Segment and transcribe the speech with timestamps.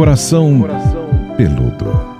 [0.00, 0.66] Coração
[1.36, 2.16] Peludo.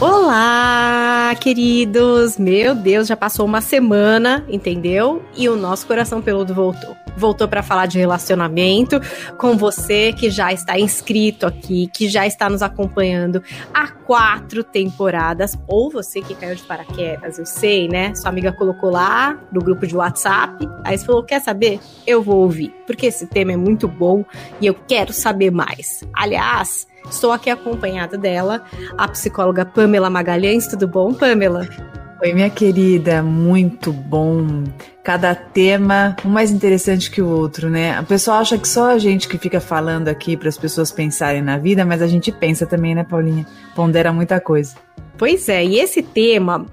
[0.00, 0.99] Olá,
[1.34, 2.38] queridos!
[2.38, 5.22] Meu Deus, já passou uma semana, entendeu?
[5.36, 6.96] E o nosso coração peludo voltou.
[7.16, 9.00] Voltou para falar de relacionamento
[9.36, 13.42] com você que já está inscrito aqui, que já está nos acompanhando
[13.74, 18.14] há quatro temporadas, ou você que caiu de paraquedas, eu sei, né?
[18.14, 21.80] Sua amiga colocou lá no grupo de WhatsApp, aí você falou: quer saber?
[22.06, 24.24] Eu vou ouvir, porque esse tema é muito bom
[24.60, 26.02] e eu quero saber mais.
[26.14, 28.64] Aliás, Estou aqui acompanhada dela,
[28.96, 30.66] a psicóloga Pamela Magalhães.
[30.66, 31.68] Tudo bom, Pamela?
[32.22, 34.64] Oi, minha querida, muito bom.
[35.02, 37.96] Cada tema um mais interessante que o outro, né?
[37.96, 41.40] A pessoa acha que só a gente que fica falando aqui para as pessoas pensarem
[41.40, 43.46] na vida, mas a gente pensa também, né, Paulinha?
[43.74, 44.74] Pondera muita coisa.
[45.16, 46.66] Pois é, e esse tema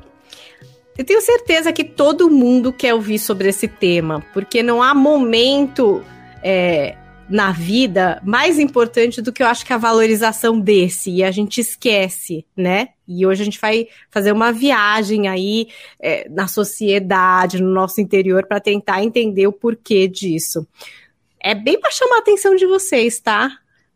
[0.98, 6.04] eu tenho certeza que todo mundo quer ouvir sobre esse tema, porque não há momento
[6.44, 6.96] é,
[7.30, 11.12] na vida mais importante do que eu acho que a valorização desse.
[11.12, 12.90] E a gente esquece, né?
[13.08, 15.68] E hoje a gente vai fazer uma viagem aí
[16.00, 20.66] é, na sociedade, no nosso interior, para tentar entender o porquê disso.
[21.40, 23.52] É bem para chamar a atenção de vocês, tá?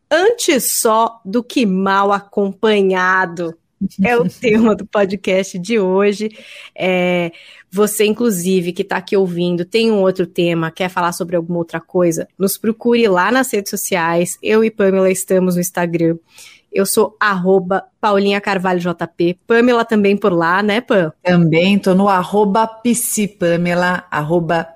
[0.09, 3.57] Antes só do que mal acompanhado.
[4.03, 6.29] É o tema do podcast de hoje.
[6.75, 7.31] É,
[7.71, 11.79] você, inclusive, que está aqui ouvindo, tem um outro tema, quer falar sobre alguma outra
[11.79, 14.37] coisa, nos procure lá nas redes sociais.
[14.43, 16.17] Eu e Pamela estamos no Instagram.
[16.71, 19.39] Eu sou arroba Paulinha Carvalho JP.
[19.45, 21.11] Pamela também por lá, né, Pam?
[21.21, 22.69] Também, tô no arroba
[23.39, 24.67] Pamela, arroba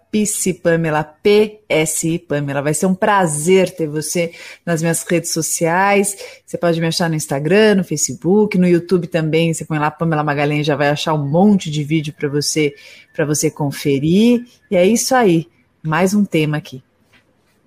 [0.61, 2.61] Pamela, PSI Pamela.
[2.61, 4.31] Vai ser um prazer ter você
[4.65, 6.15] nas minhas redes sociais.
[6.45, 9.53] Você pode me achar no Instagram, no Facebook, no YouTube também.
[9.53, 12.73] Você põe lá Pamela Magalhães, já vai achar um monte de vídeo para você,
[13.13, 14.45] para você conferir.
[14.71, 15.47] E é isso aí.
[15.83, 16.81] Mais um tema aqui.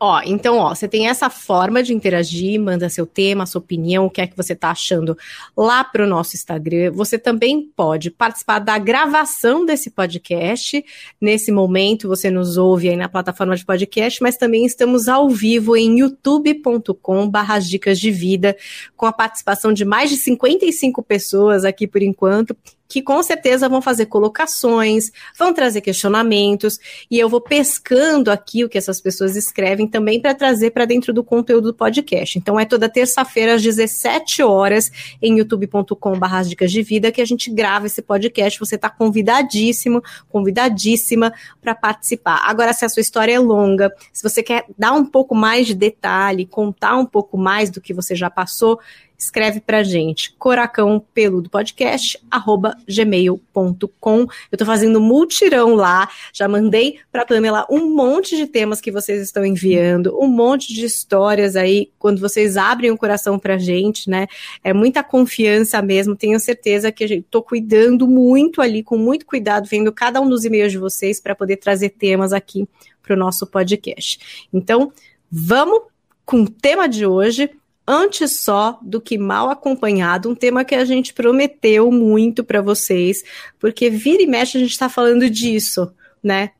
[0.00, 4.10] Ó, então, ó, você tem essa forma de interagir, manda seu tema, sua opinião, o
[4.10, 5.18] que é que você tá achando
[5.56, 6.92] lá pro nosso Instagram.
[6.92, 10.84] Você também pode participar da gravação desse podcast.
[11.20, 15.76] Nesse momento, você nos ouve aí na plataforma de podcast, mas também estamos ao vivo
[15.76, 18.56] em youtube.com barra dicas de vida,
[18.96, 22.56] com a participação de mais de 55 pessoas aqui por enquanto
[22.88, 28.68] que com certeza vão fazer colocações, vão trazer questionamentos, e eu vou pescando aqui o
[28.68, 32.38] que essas pessoas escrevem também para trazer para dentro do conteúdo do podcast.
[32.38, 34.90] Então é toda terça-feira às 17 horas
[35.20, 38.58] em youtube.com/barra dicas de vida que a gente grava esse podcast.
[38.58, 42.42] Você está convidadíssimo, convidadíssima para participar.
[42.44, 45.74] Agora, se a sua história é longa, se você quer dar um pouco mais de
[45.74, 48.80] detalhe, contar um pouco mais do que você já passou,
[49.18, 54.26] escreve pra gente, coracão peludo podcast, arroba gmail.com.
[54.52, 59.20] Eu tô fazendo multirão lá, já mandei pra Pamela um monte de temas que vocês
[59.20, 64.28] estão enviando, um monte de histórias aí, quando vocês abrem o coração pra gente, né?
[64.62, 69.26] É muita confiança mesmo, tenho certeza que a gente tô cuidando muito ali, com muito
[69.26, 72.68] cuidado, vendo cada um dos e-mails de vocês para poder trazer temas aqui
[73.02, 74.48] pro nosso podcast.
[74.52, 74.92] Então,
[75.28, 75.82] vamos
[76.24, 77.50] com o tema de hoje,
[77.88, 83.24] antes só do que mal acompanhado, um tema que a gente prometeu muito para vocês,
[83.58, 85.90] porque vira e mexe a gente está falando disso,
[86.22, 86.50] né?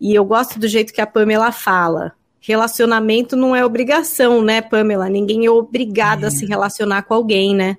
[0.00, 2.12] E eu gosto do jeito que a Pamela fala.
[2.40, 5.08] Relacionamento não é obrigação, né, Pamela?
[5.08, 6.26] Ninguém é obrigado é.
[6.26, 7.78] a se relacionar com alguém, né?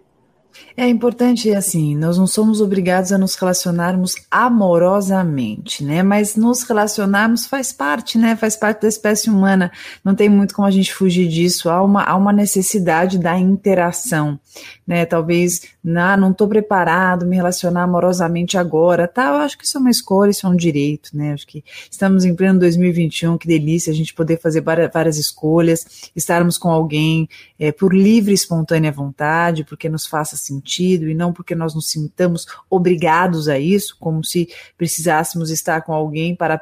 [0.75, 6.02] É importante, assim, nós não somos obrigados a nos relacionarmos amorosamente, né?
[6.02, 8.36] Mas nos relacionarmos faz parte, né?
[8.36, 9.72] Faz parte da espécie humana.
[10.03, 11.69] Não tem muito como a gente fugir disso.
[11.69, 14.40] Há uma, há uma necessidade da interação,
[14.86, 15.06] né?
[15.06, 15.62] Talvez,
[15.96, 19.30] ah, não estou preparado, me relacionar amorosamente agora, tá?
[19.30, 21.34] Eu acho que isso é uma escolha, isso é um direito, né?
[21.34, 26.58] Acho que estamos em pleno 2021, que delícia a gente poder fazer várias escolhas, estarmos
[26.58, 31.56] com alguém é, por livre e espontânea vontade, porque nos faça sentido e não porque
[31.56, 36.58] nós nos sintamos obrigados a isso, como se precisássemos estar com alguém para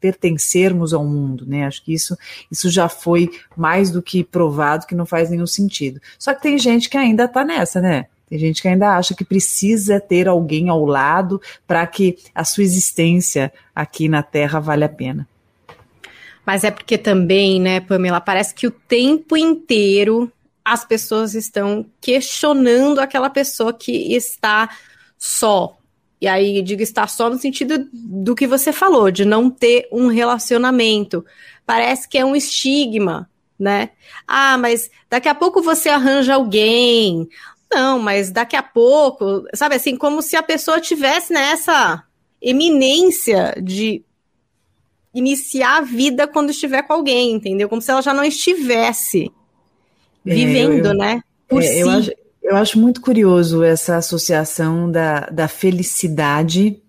[0.00, 1.66] pertencermos ao mundo, né?
[1.66, 2.16] Acho que isso,
[2.50, 6.00] isso já foi mais do que provado que não faz nenhum sentido.
[6.18, 8.06] Só que tem gente que ainda está nessa, né?
[8.28, 12.64] Tem gente que ainda acha que precisa ter alguém ao lado para que a sua
[12.64, 15.28] existência aqui na Terra vale a pena.
[16.44, 20.32] Mas é porque também, né, Pamela, parece que o tempo inteiro
[20.64, 24.68] as pessoas estão questionando aquela pessoa que está
[25.18, 25.76] só.
[26.20, 30.06] E aí, digo estar só no sentido do que você falou, de não ter um
[30.06, 31.24] relacionamento.
[31.66, 33.28] Parece que é um estigma,
[33.58, 33.90] né?
[34.26, 37.28] Ah, mas daqui a pouco você arranja alguém.
[37.72, 42.04] Não, mas daqui a pouco, sabe assim, como se a pessoa tivesse nessa
[42.40, 44.04] eminência de
[45.14, 47.68] iniciar a vida quando estiver com alguém, entendeu?
[47.68, 49.32] Como se ela já não estivesse
[50.24, 51.22] vivendo, eu, né?
[51.48, 51.80] Por é, si.
[51.80, 56.80] Eu acho, eu acho muito curioso essa associação da, da felicidade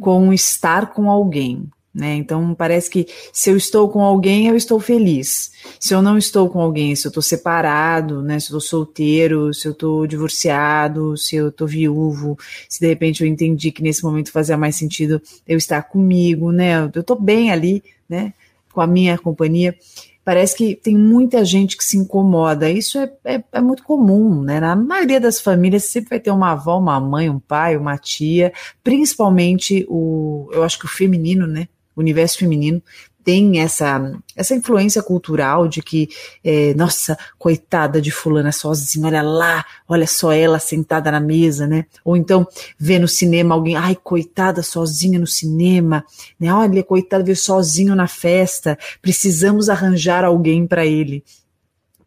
[0.00, 1.68] com estar com alguém.
[1.94, 2.14] Né?
[2.14, 5.52] Então parece que se eu estou com alguém, eu estou feliz.
[5.78, 8.40] Se eu não estou com alguém, se eu estou separado, né?
[8.40, 13.22] se eu estou solteiro, se eu estou divorciado, se eu estou viúvo, se de repente
[13.22, 16.90] eu entendi que nesse momento fazia mais sentido eu estar comigo, né?
[16.94, 18.32] Eu estou bem ali, né?
[18.72, 19.76] Com a minha companhia.
[20.24, 22.70] Parece que tem muita gente que se incomoda.
[22.70, 24.60] Isso é, é, é, muito comum, né?
[24.60, 28.52] Na maioria das famílias sempre vai ter uma avó, uma mãe, um pai, uma tia,
[28.84, 31.68] principalmente o, eu acho que o feminino, né?
[31.94, 32.82] o universo feminino
[33.24, 36.08] tem essa, essa influência cultural de que,
[36.44, 41.86] é, nossa, coitada de fulana sozinha, olha lá, olha só ela sentada na mesa, né?
[42.04, 42.46] Ou então
[42.78, 46.04] vê no cinema alguém, ai, coitada sozinha no cinema,
[46.38, 46.52] né?
[46.52, 51.22] Olha, coitada, veio sozinho na festa, precisamos arranjar alguém para ele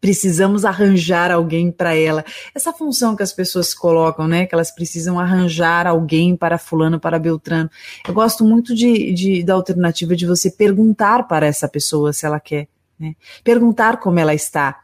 [0.06, 2.24] precisamos arranjar alguém para ela.
[2.54, 4.46] Essa função que as pessoas colocam, né?
[4.46, 7.68] Que elas precisam arranjar alguém para fulano, para Beltrano.
[8.06, 12.38] Eu gosto muito de, de da alternativa de você perguntar para essa pessoa se ela
[12.38, 13.16] quer, né?
[13.42, 14.78] Perguntar como ela está.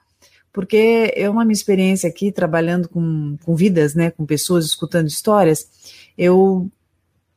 [0.53, 4.11] Porque é uma minha experiência aqui, trabalhando com, com vidas, né?
[4.11, 5.69] Com pessoas, escutando histórias,
[6.19, 6.69] eu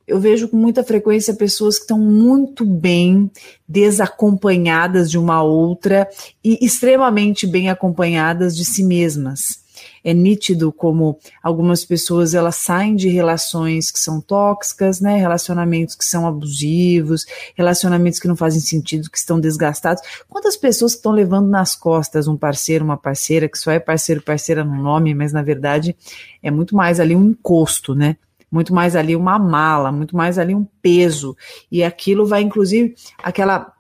[0.08, 3.30] eu vejo com muita frequência pessoas que estão muito bem
[3.68, 6.08] desacompanhadas de uma outra
[6.44, 9.66] e extremamente bem acompanhadas de si mesmas.
[10.04, 15.18] É nítido como algumas pessoas elas saem de relações que são tóxicas, né?
[15.18, 17.26] Relacionamentos que são abusivos,
[17.56, 20.02] relacionamentos que não fazem sentido, que estão desgastados.
[20.30, 24.22] Quantas pessoas que estão levando nas costas um parceiro, uma parceira que só é parceiro,
[24.22, 25.96] parceira no nome, mas na verdade
[26.42, 28.16] é muito mais ali um encosto, né?
[28.52, 31.36] Muito mais ali uma mala, muito mais ali um peso.
[31.72, 33.74] E aquilo vai, inclusive, aquela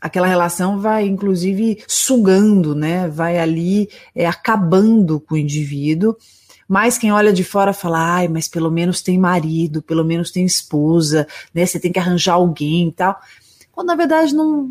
[0.00, 3.08] aquela relação vai inclusive sugando, né?
[3.08, 6.16] Vai ali é, acabando com o indivíduo.
[6.68, 10.44] Mas quem olha de fora fala, ai, mas pelo menos tem marido, pelo menos tem
[10.44, 11.64] esposa, né?
[11.64, 13.18] Você tem que arranjar alguém e tal
[13.78, 14.68] quando na verdade não,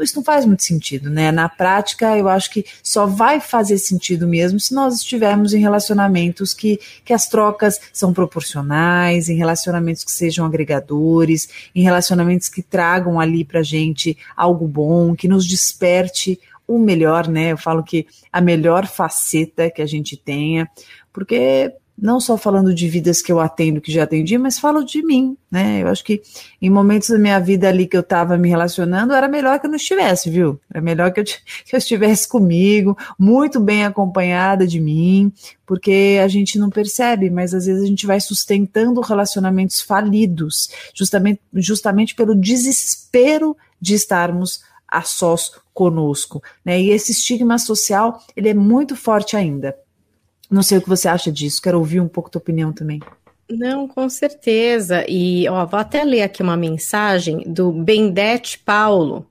[0.00, 1.30] isso não faz muito sentido, né?
[1.30, 6.54] Na prática, eu acho que só vai fazer sentido mesmo se nós estivermos em relacionamentos
[6.54, 13.20] que, que as trocas são proporcionais, em relacionamentos que sejam agregadores, em relacionamentos que tragam
[13.20, 17.52] ali pra gente algo bom, que nos desperte o melhor, né?
[17.52, 20.66] Eu falo que a melhor faceta que a gente tenha,
[21.12, 25.02] porque não só falando de vidas que eu atendo, que já atendi, mas falo de
[25.02, 25.82] mim, né?
[25.82, 26.20] Eu acho que
[26.60, 29.70] em momentos da minha vida ali que eu estava me relacionando, era melhor que eu
[29.70, 30.60] não estivesse, viu?
[30.70, 35.32] Era melhor que eu, que eu estivesse comigo, muito bem acompanhada de mim,
[35.64, 41.40] porque a gente não percebe, mas às vezes a gente vai sustentando relacionamentos falidos, justamente,
[41.54, 46.80] justamente pelo desespero de estarmos a sós conosco, né?
[46.80, 49.74] E esse estigma social, ele é muito forte ainda.
[50.50, 53.00] Não sei o que você acha disso, quero ouvir um pouco tua opinião também.
[53.48, 55.04] Não, com certeza.
[55.08, 59.26] E ó, vou até ler aqui uma mensagem do Bendete Paulo.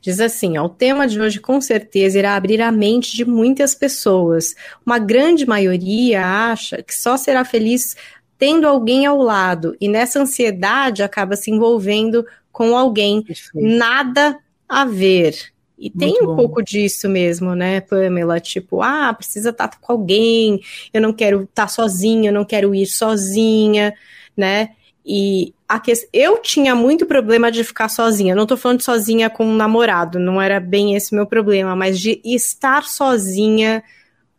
[0.00, 3.74] Diz assim: ó, o tema de hoje com certeza irá abrir a mente de muitas
[3.74, 4.54] pessoas.
[4.84, 7.96] Uma grande maioria acha que só será feliz
[8.36, 13.24] tendo alguém ao lado, e nessa ansiedade acaba se envolvendo com alguém.
[13.54, 15.53] Nada a ver.
[15.78, 16.36] E Muito tem um bom.
[16.36, 18.38] pouco disso mesmo, né, Pamela?
[18.40, 20.60] Tipo, ah, precisa estar com alguém,
[20.92, 23.94] eu não quero estar sozinha, eu não quero ir sozinha,
[24.36, 24.70] né?
[25.04, 25.92] E a que...
[26.12, 28.34] eu tinha muito problema de ficar sozinha.
[28.34, 31.98] Não tô falando de sozinha com um namorado, não era bem esse meu problema, mas
[31.98, 33.82] de estar sozinha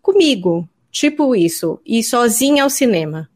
[0.01, 0.67] comigo.
[0.91, 1.79] Tipo isso.
[1.85, 3.29] Ir sozinha ao cinema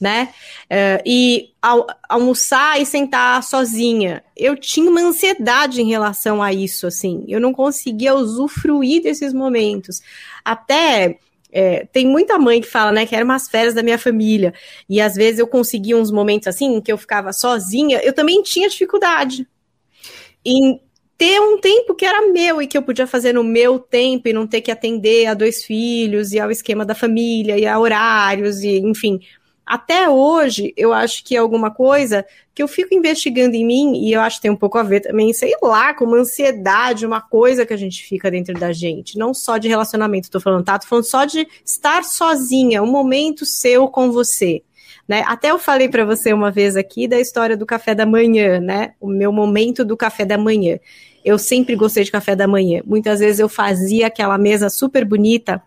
[0.00, 0.30] né?
[0.64, 4.22] Uh, e al almoçar e sentar sozinha.
[4.36, 7.24] Eu tinha uma ansiedade em relação a isso, assim.
[7.28, 10.00] Eu não conseguia usufruir desses momentos.
[10.44, 11.18] Até
[11.50, 14.52] é, tem muita mãe que fala, né, que eram umas férias da minha família.
[14.88, 18.00] E às vezes eu conseguia uns momentos assim, que eu ficava sozinha.
[18.04, 19.46] Eu também tinha dificuldade
[20.44, 20.80] em
[21.18, 24.32] ter um tempo que era meu e que eu podia fazer no meu tempo e
[24.32, 28.62] não ter que atender a dois filhos e ao esquema da família e a horários
[28.62, 29.18] e enfim
[29.66, 34.12] até hoje, eu acho que é alguma coisa que eu fico investigando em mim, e
[34.12, 37.20] eu acho que tem um pouco a ver também, sei lá, com uma ansiedade, uma
[37.20, 39.18] coisa que a gente fica dentro da gente.
[39.18, 40.78] Não só de relacionamento, tô falando, tá?
[40.78, 44.62] Tô falando só de estar sozinha, um momento seu com você.
[45.08, 45.24] Né?
[45.26, 48.94] Até eu falei para você uma vez aqui da história do café da manhã, né?
[49.00, 50.78] O meu momento do café da manhã.
[51.24, 52.82] Eu sempre gostei de café da manhã.
[52.84, 55.62] Muitas vezes eu fazia aquela mesa super bonita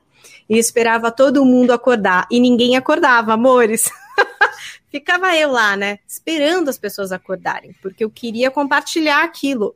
[0.50, 2.28] e esperava todo mundo acordar.
[2.32, 3.90] E ninguém acordava, amores.
[4.90, 6.00] Ficava eu lá, né?
[6.08, 9.76] Esperando as pessoas acordarem, porque eu queria compartilhar aquilo.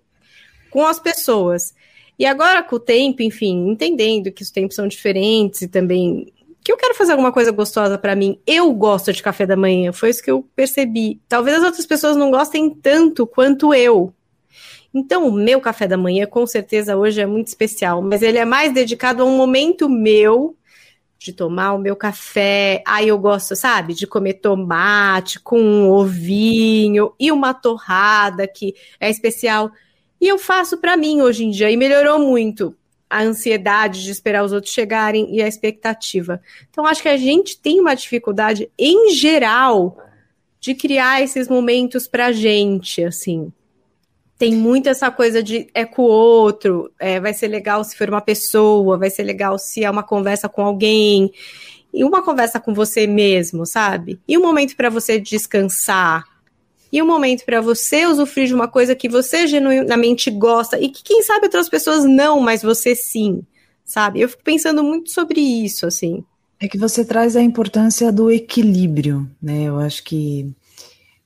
[0.71, 1.75] com as pessoas.
[2.17, 6.71] E agora, com o tempo, enfim, entendendo que os tempos são diferentes e também que
[6.71, 8.39] eu quero fazer alguma coisa gostosa para mim.
[8.47, 11.19] Eu gosto de café da manhã, foi isso que eu percebi.
[11.27, 14.13] Talvez as outras pessoas não gostem tanto quanto eu.
[14.93, 18.45] Então, o meu café da manhã, com certeza, hoje é muito especial, mas ele é
[18.45, 20.55] mais dedicado a um momento meu
[21.23, 22.83] de tomar o meu café.
[22.85, 29.09] Aí eu gosto, sabe, de comer tomate com um ovinho e uma torrada que é
[29.09, 29.71] especial.
[30.19, 32.75] E eu faço para mim hoje em dia e melhorou muito
[33.09, 36.41] a ansiedade de esperar os outros chegarem e a expectativa.
[36.69, 39.97] Então, acho que a gente tem uma dificuldade, em geral,
[40.59, 43.53] de criar esses momentos pra gente, assim.
[44.43, 48.09] Tem muito essa coisa de é com o outro, é, vai ser legal se for
[48.09, 51.31] uma pessoa, vai ser legal se é uma conversa com alguém,
[51.93, 54.19] e uma conversa com você mesmo, sabe?
[54.27, 56.25] E um momento para você descansar,
[56.91, 61.01] e um momento para você usufruir de uma coisa que você genuinamente gosta e que
[61.01, 63.45] quem sabe outras pessoas não, mas você sim,
[63.85, 64.19] sabe?
[64.19, 66.21] Eu fico pensando muito sobre isso, assim.
[66.59, 69.63] É que você traz a importância do equilíbrio, né?
[69.69, 70.53] Eu acho que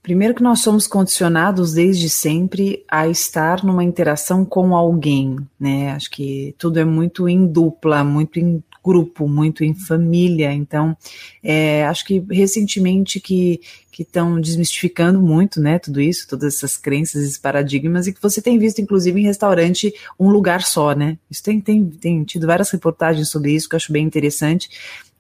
[0.08, 5.92] primeiro que nós somos condicionados desde sempre a estar numa interação com alguém, né?
[5.92, 10.54] Acho que tudo é muito em dupla, muito em grupo, muito em família.
[10.54, 10.96] Então,
[11.44, 13.60] é, acho que recentemente que
[13.98, 18.40] que estão desmistificando muito, né, tudo isso, todas essas crenças, esses paradigmas, e que você
[18.40, 21.18] tem visto, inclusive, em restaurante, um lugar só, né?
[21.32, 24.70] Isso tem, tem, tem tido várias reportagens sobre isso que eu acho bem interessante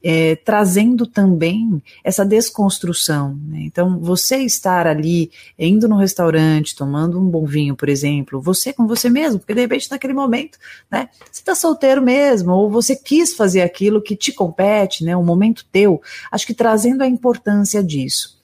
[0.04, 3.38] é, trazendo também essa desconstrução.
[3.48, 3.62] Né?
[3.62, 8.88] Então, você estar ali, indo no restaurante, tomando um bom vinho, por exemplo, você com
[8.88, 10.58] você mesmo, porque de repente naquele momento,
[10.90, 15.26] né, você está solteiro mesmo, ou você quis fazer aquilo que te compete, né, um
[15.26, 16.02] momento teu,
[16.32, 18.38] acho que trazendo a importância disso.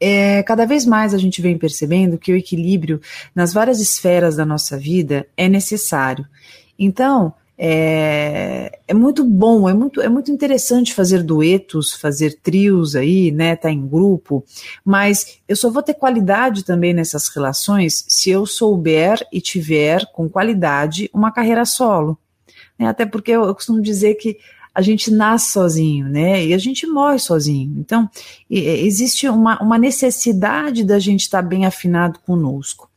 [0.00, 3.00] É, cada vez mais a gente vem percebendo que o equilíbrio
[3.34, 6.26] nas várias esferas da nossa vida é necessário.
[6.78, 13.30] Então, é, é, muito bom, é muito, é muito interessante fazer duetos, fazer trios aí,
[13.30, 14.44] né, tá em grupo,
[14.84, 20.28] mas eu só vou ter qualidade também nessas relações se eu souber e tiver com
[20.28, 22.18] qualidade uma carreira solo.
[22.78, 24.36] Né, até porque eu, eu costumo dizer que
[24.74, 26.44] a gente nasce sozinho, né?
[26.44, 27.78] E a gente morre sozinho.
[27.78, 28.10] Então,
[28.50, 32.90] existe uma, uma necessidade da gente estar tá bem afinado conosco.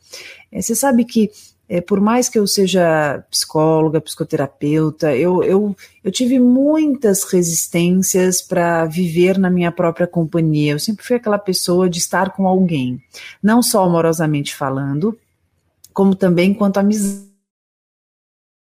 [0.52, 1.30] É, você sabe que
[1.70, 8.86] é, por mais que eu seja psicóloga, psicoterapeuta, eu, eu, eu tive muitas resistências para
[8.86, 10.72] viver na minha própria companhia.
[10.72, 13.02] Eu sempre fui aquela pessoa de estar com alguém,
[13.44, 15.18] não só amorosamente falando,
[15.94, 17.28] como também quanto amizade.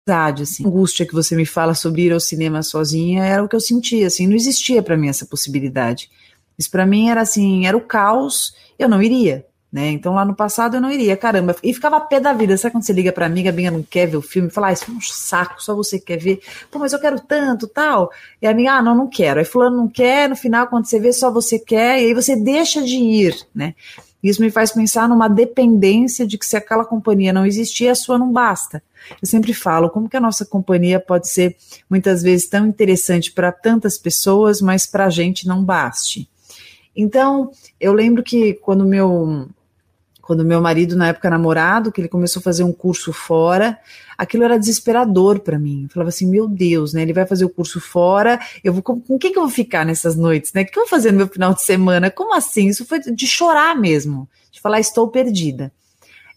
[0.06, 0.64] Assim.
[0.64, 3.62] A angústia que você me fala sobre ir ao cinema sozinha era o que eu
[3.62, 6.12] sentia, assim, não existia para mim essa possibilidade.
[6.60, 9.48] Isso para mim era assim, era o caos, eu não iria.
[9.74, 9.90] Né?
[9.90, 11.56] Então lá no passado eu não iria, caramba.
[11.64, 12.56] E ficava pé da vida.
[12.56, 14.52] Sabe quando você liga pra amiga, a amiga não quer ver o filme?
[14.52, 16.42] Fala, ah, isso é um saco, só você quer ver.
[16.70, 18.12] Pô, mas eu quero tanto, tal.
[18.40, 19.40] E a amiga, ah, não, não quero.
[19.40, 22.36] Aí fulano não quer, no final, quando você vê, só você quer, e aí você
[22.36, 23.74] deixa de ir, né?
[24.22, 28.20] Isso me faz pensar numa dependência de que se aquela companhia não existir, a sua
[28.20, 28.82] não basta.
[29.20, 31.58] Eu sempre falo como que a nossa companhia pode ser
[31.90, 36.30] muitas vezes tão interessante para tantas pessoas, mas para a gente não baste.
[36.96, 37.50] Então,
[37.80, 39.50] eu lembro que quando meu
[40.24, 43.78] quando meu marido, na época namorado, que ele começou a fazer um curso fora,
[44.18, 45.84] aquilo era desesperador para mim.
[45.84, 47.02] Eu falava assim, meu Deus, né?
[47.02, 49.86] Ele vai fazer o curso fora, eu vou com, com quem que eu vou ficar
[49.86, 50.62] nessas noites, né?
[50.62, 52.10] O que eu vou fazer no meu final de semana?
[52.10, 52.68] Como assim?
[52.70, 55.74] Isso foi de chorar mesmo, de falar, estou perdida.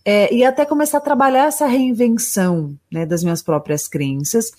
[0.05, 4.51] É, e até começar a trabalhar essa reinvenção né, das minhas próprias crenças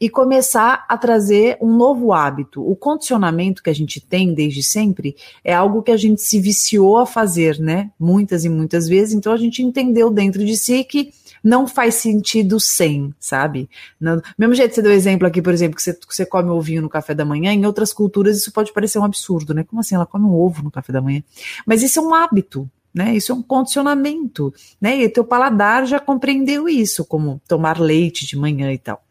[0.00, 2.66] e começar a trazer um novo hábito.
[2.66, 5.14] O condicionamento que a gente tem desde sempre
[5.44, 7.90] é algo que a gente se viciou a fazer, né?
[7.98, 9.12] Muitas e muitas vezes.
[9.14, 11.12] Então a gente entendeu dentro de si que
[11.44, 13.68] não faz sentido sem, sabe?
[14.00, 16.48] Não, mesmo jeito que você deu exemplo aqui, por exemplo, que você, que você come
[16.50, 19.64] ovinho no café da manhã, em outras culturas isso pode parecer um absurdo, né?
[19.64, 19.94] Como assim?
[19.94, 21.22] Ela come um ovo no café da manhã?
[21.66, 23.14] Mas isso é um hábito, né?
[23.14, 24.96] Isso é um condicionamento, né?
[25.02, 29.02] E teu paladar já compreendeu isso, como tomar leite de manhã e tal.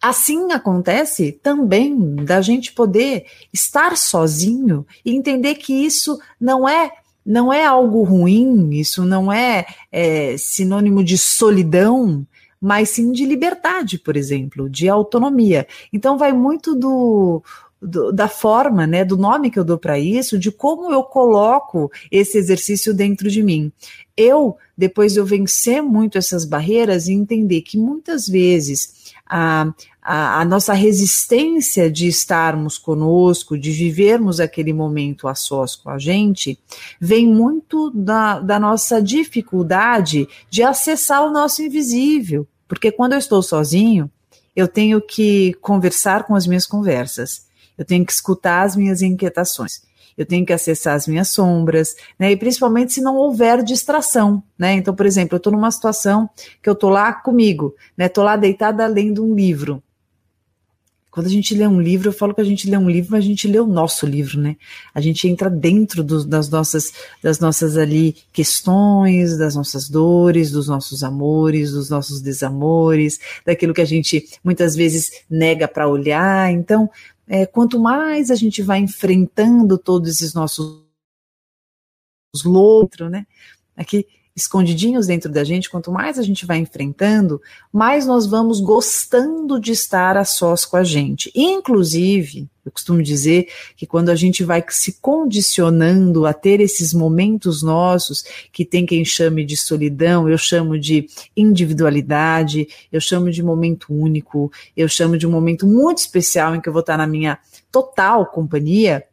[0.00, 6.90] Assim acontece também da gente poder estar sozinho e entender que isso não é
[7.24, 12.26] não é algo ruim, isso não é, é sinônimo de solidão,
[12.60, 15.66] mas sim de liberdade, por exemplo, de autonomia.
[15.90, 17.42] Então vai muito do
[17.84, 21.92] do, da forma, né, do nome que eu dou para isso, de como eu coloco
[22.10, 23.70] esse exercício dentro de mim.
[24.16, 30.40] Eu, depois de eu vencer muito essas barreiras e entender que muitas vezes a, a,
[30.40, 36.58] a, nossa resistência de estarmos conosco, de vivermos aquele momento a sós com a gente,
[37.00, 42.46] vem muito da, da nossa dificuldade de acessar o nosso invisível.
[42.68, 44.10] Porque quando eu estou sozinho,
[44.54, 49.82] eu tenho que conversar com as minhas conversas, eu tenho que escutar as minhas inquietações,
[50.16, 52.32] eu tenho que acessar as minhas sombras, né?
[52.32, 54.74] E principalmente se não houver distração, né?
[54.74, 56.28] Então, por exemplo, eu estou numa situação
[56.62, 58.06] que eu estou lá comigo, né?
[58.06, 59.82] Estou lá deitada lendo um livro.
[61.14, 63.24] Quando a gente lê um livro, eu falo que a gente lê um livro, mas
[63.24, 64.56] a gente lê o nosso livro, né?
[64.92, 66.92] A gente entra dentro do, das nossas,
[67.22, 73.80] das nossas ali questões, das nossas dores, dos nossos amores, dos nossos desamores, daquilo que
[73.80, 76.50] a gente muitas vezes nega para olhar.
[76.50, 76.90] Então,
[77.26, 80.84] é, quanto mais a gente vai enfrentando todos esses nossos
[82.44, 83.26] loucos, né?
[83.76, 87.40] Aqui escondidinhos dentro da gente, quanto mais a gente vai enfrentando,
[87.72, 91.30] mais nós vamos gostando de estar a sós com a gente.
[91.34, 97.62] Inclusive, eu costumo dizer que quando a gente vai se condicionando a ter esses momentos
[97.62, 101.06] nossos, que tem quem chame de solidão, eu chamo de
[101.36, 106.68] individualidade, eu chamo de momento único, eu chamo de um momento muito especial em que
[106.68, 107.38] eu vou estar na minha
[107.70, 109.04] total companhia,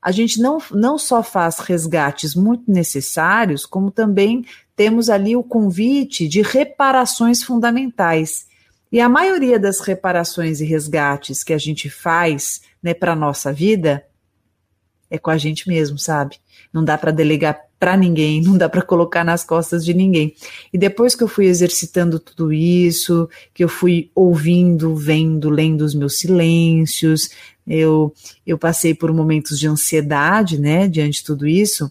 [0.00, 4.44] a gente não, não só faz resgates muito necessários, como também
[4.76, 8.46] temos ali o convite de reparações fundamentais.
[8.90, 14.04] E a maioria das reparações e resgates que a gente faz né, para nossa vida
[15.10, 16.36] é com a gente mesmo, sabe?
[16.72, 20.34] Não dá para delegar para ninguém, não dá para colocar nas costas de ninguém.
[20.72, 25.94] E depois que eu fui exercitando tudo isso, que eu fui ouvindo, vendo, lendo os
[25.94, 27.30] meus silêncios,
[27.66, 28.12] eu,
[28.46, 31.90] eu passei por momentos de ansiedade, né, diante de tudo isso.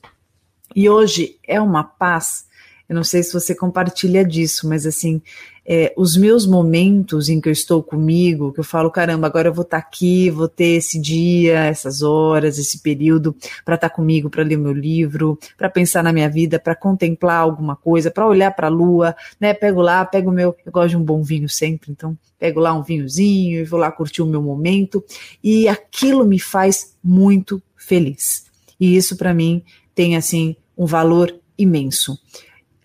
[0.75, 2.45] E hoje é uma paz.
[2.87, 5.21] Eu não sei se você compartilha disso, mas assim,
[5.69, 9.53] é, os meus momentos em que eu estou comigo, que eu falo, caramba, agora eu
[9.53, 13.95] vou estar tá aqui, vou ter esse dia, essas horas, esse período para estar tá
[13.95, 18.25] comigo, para ler meu livro, para pensar na minha vida, para contemplar alguma coisa, para
[18.25, 19.53] olhar para a lua, né?
[19.53, 22.73] Pego lá, pego o meu, eu gosto de um bom vinho sempre, então pego lá
[22.73, 25.03] um vinhozinho e vou lá curtir o meu momento
[25.43, 28.45] e aquilo me faz muito feliz.
[28.79, 29.61] E isso para mim
[29.93, 32.17] tem assim um valor imenso.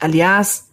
[0.00, 0.71] Aliás,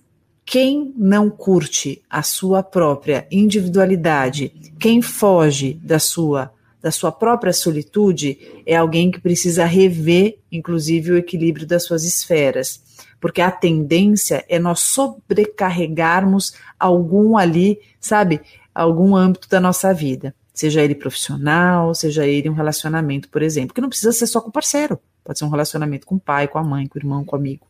[0.50, 8.64] quem não curte a sua própria individualidade, quem foge da sua da sua própria solitude,
[8.66, 12.82] é alguém que precisa rever, inclusive, o equilíbrio das suas esferas.
[13.20, 18.40] Porque a tendência é nós sobrecarregarmos algum ali, sabe,
[18.74, 20.34] algum âmbito da nossa vida.
[20.54, 24.50] Seja ele profissional, seja ele um relacionamento, por exemplo, que não precisa ser só com
[24.50, 24.98] parceiro.
[25.22, 27.40] Pode ser um relacionamento com o pai, com a mãe, com o irmão, com o
[27.40, 27.69] amigo.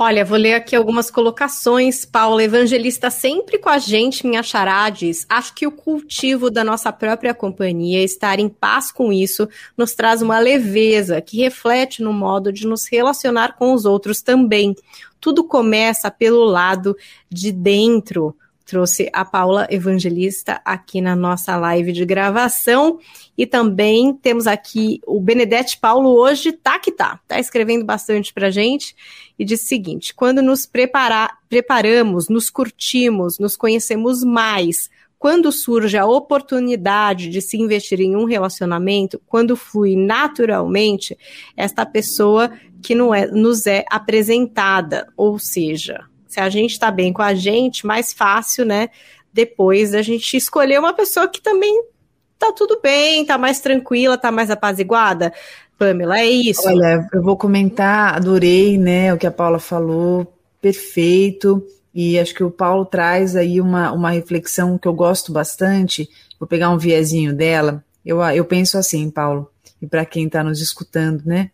[0.00, 2.04] Olha, vou ler aqui algumas colocações.
[2.04, 5.26] Paula, evangelista sempre com a gente, minha charades.
[5.28, 10.22] Acho que o cultivo da nossa própria companhia, estar em paz com isso, nos traz
[10.22, 14.76] uma leveza que reflete no modo de nos relacionar com os outros também.
[15.20, 16.96] Tudo começa pelo lado
[17.28, 18.36] de dentro
[18.68, 22.98] trouxe a Paula Evangelista aqui na nossa live de gravação.
[23.36, 28.50] E também temos aqui o Benedete Paulo hoje, tá que tá, tá escrevendo bastante pra
[28.50, 28.94] gente
[29.38, 35.96] e diz o seguinte: quando nos preparar, preparamos, nos curtimos, nos conhecemos mais, quando surge
[35.96, 41.16] a oportunidade de se investir em um relacionamento, quando flui naturalmente
[41.56, 42.52] esta pessoa
[42.82, 47.34] que não é, nos é apresentada, ou seja, se a gente está bem com a
[47.34, 48.90] gente, mais fácil, né?
[49.32, 51.82] Depois a gente escolher uma pessoa que também
[52.38, 55.32] tá tudo bem, tá mais tranquila, tá mais apaziguada.
[55.78, 56.68] Pamela, é isso.
[56.68, 61.64] Olha, eu vou comentar, adorei, né, o que a Paula falou, perfeito.
[61.94, 66.08] E acho que o Paulo traz aí uma, uma reflexão que eu gosto bastante.
[66.38, 67.82] Vou pegar um viezinho dela.
[68.04, 71.50] Eu, eu penso assim, Paulo, e para quem está nos escutando, né?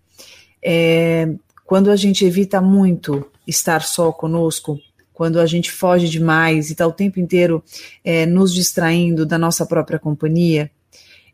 [0.63, 1.29] É,
[1.65, 4.79] quando a gente evita muito estar só conosco,
[5.13, 7.63] quando a gente foge demais e está o tempo inteiro
[8.03, 10.71] é, nos distraindo da nossa própria companhia,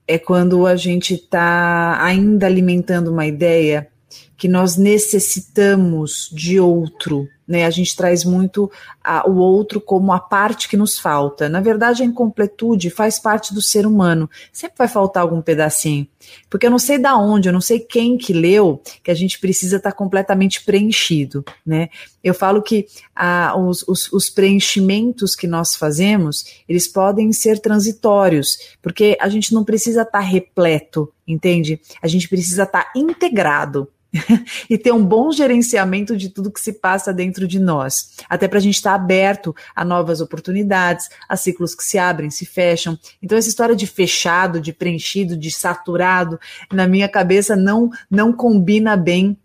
[0.07, 3.88] é quando a gente está ainda alimentando uma ideia
[4.37, 7.67] que nós necessitamos de outro, né?
[7.67, 8.71] A gente traz muito
[9.03, 11.49] a, o outro como a parte que nos falta.
[11.49, 14.31] Na verdade, a incompletude faz parte do ser humano.
[14.53, 16.07] Sempre vai faltar algum pedacinho.
[16.49, 19.41] Porque eu não sei da onde, eu não sei quem que leu, que a gente
[19.41, 21.89] precisa estar tá completamente preenchido, né?
[22.23, 22.87] Eu falo que
[23.17, 29.53] a, os, os, os preenchimentos que nós fazemos, eles podem ser transitórios, porque a gente
[29.53, 31.81] não precisa estar tá repleto, entende?
[32.01, 33.89] A gente precisa estar tá integrado.
[34.68, 38.59] e ter um bom gerenciamento de tudo que se passa dentro de nós, até para
[38.59, 42.99] a gente estar tá aberto a novas oportunidades, a ciclos que se abrem, se fecham.
[43.23, 46.38] Então essa história de fechado, de preenchido, de saturado,
[46.73, 49.37] na minha cabeça não não combina bem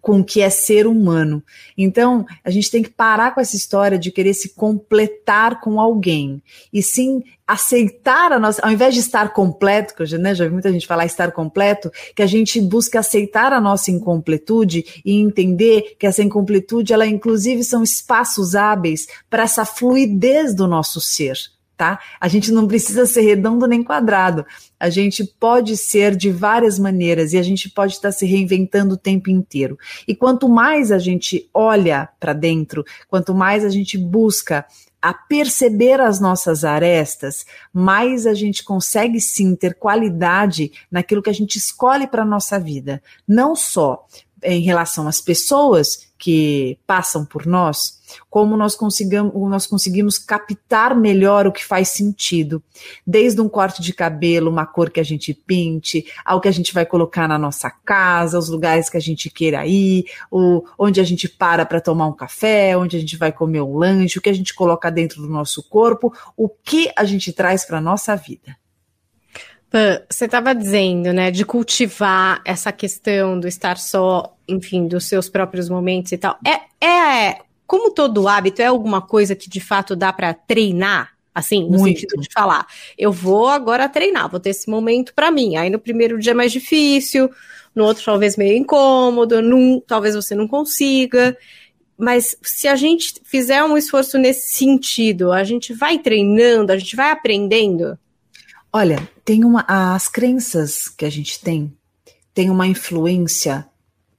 [0.00, 1.42] com o que é ser humano.
[1.76, 6.42] Então, a gente tem que parar com essa história de querer se completar com alguém
[6.72, 10.44] e sim aceitar a nossa, ao invés de estar completo, que eu já, né, já
[10.44, 15.20] vi muita gente falar estar completo, que a gente busca aceitar a nossa incompletude e
[15.20, 21.36] entender que essa incompletude, ela inclusive são espaços hábeis para essa fluidez do nosso ser
[21.80, 21.98] tá?
[22.20, 24.44] A gente não precisa ser redondo nem quadrado.
[24.78, 28.98] A gente pode ser de várias maneiras e a gente pode estar se reinventando o
[28.98, 29.78] tempo inteiro.
[30.06, 34.66] E quanto mais a gente olha para dentro, quanto mais a gente busca
[35.00, 41.34] a perceber as nossas arestas, mais a gente consegue sim ter qualidade naquilo que a
[41.34, 43.02] gente escolhe para a nossa vida.
[43.26, 44.06] Não só
[44.42, 47.98] em relação às pessoas que passam por nós,
[48.28, 48.76] como nós,
[49.48, 52.62] nós conseguimos captar melhor o que faz sentido,
[53.06, 56.74] desde um corte de cabelo, uma cor que a gente pinte, ao que a gente
[56.74, 61.04] vai colocar na nossa casa, os lugares que a gente queira ir, o, onde a
[61.04, 64.30] gente para para tomar um café, onde a gente vai comer um lanche, o que
[64.30, 68.14] a gente coloca dentro do nosso corpo, o que a gente traz para a nossa
[68.14, 68.59] vida.
[70.08, 75.68] Você estava dizendo, né, de cultivar essa questão do estar só, enfim, dos seus próprios
[75.68, 76.36] momentos e tal.
[76.44, 81.12] É, é como todo hábito, é alguma coisa que de fato dá para treinar?
[81.32, 82.00] Assim, no Muito.
[82.00, 82.66] sentido de falar,
[82.98, 85.54] eu vou agora treinar, vou ter esse momento para mim.
[85.54, 87.30] Aí no primeiro dia é mais difícil,
[87.72, 91.36] no outro talvez meio incômodo, num, talvez você não consiga.
[91.96, 96.96] Mas se a gente fizer um esforço nesse sentido, a gente vai treinando, a gente
[96.96, 97.96] vai aprendendo.
[98.72, 101.76] Olha, tem uma as crenças que a gente tem
[102.34, 103.66] tem uma influência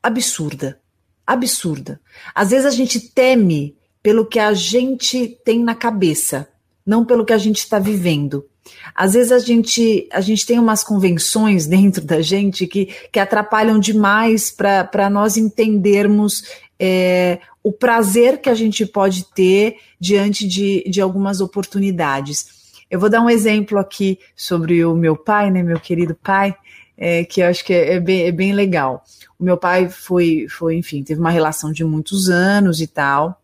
[0.04, 0.80] absurda,
[1.26, 2.00] absurda.
[2.36, 6.48] Às vezes a gente teme pelo que a gente tem na cabeça,
[6.86, 8.46] não pelo que a gente está vivendo.
[8.94, 13.80] Às vezes a gente, a gente tem umas convenções dentro da gente que, que atrapalham
[13.80, 16.44] demais para nós entendermos
[16.80, 22.61] é, o prazer que a gente pode ter diante de, de algumas oportunidades.
[22.92, 26.54] Eu vou dar um exemplo aqui sobre o meu pai, né, meu querido pai,
[26.98, 29.06] é, que eu acho que é, é, bem, é bem legal.
[29.40, 33.41] O meu pai foi, foi, enfim, teve uma relação de muitos anos e tal.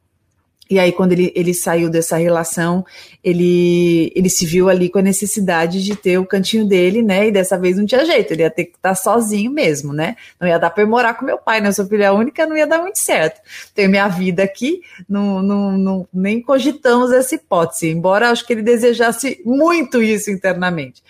[0.70, 2.86] E aí, quando ele, ele saiu dessa relação,
[3.24, 7.28] ele, ele se viu ali com a necessidade de ter o cantinho dele, né?
[7.28, 10.16] E dessa vez não tinha jeito, ele ia ter que estar sozinho mesmo, né?
[10.40, 11.70] Não ia dar para morar com meu pai, né?
[11.70, 13.42] Eu sou filha única, não ia dar muito certo.
[13.74, 18.62] Tenho minha vida aqui, não, não, não, nem cogitamos essa hipótese, embora acho que ele
[18.62, 21.02] desejasse muito isso internamente.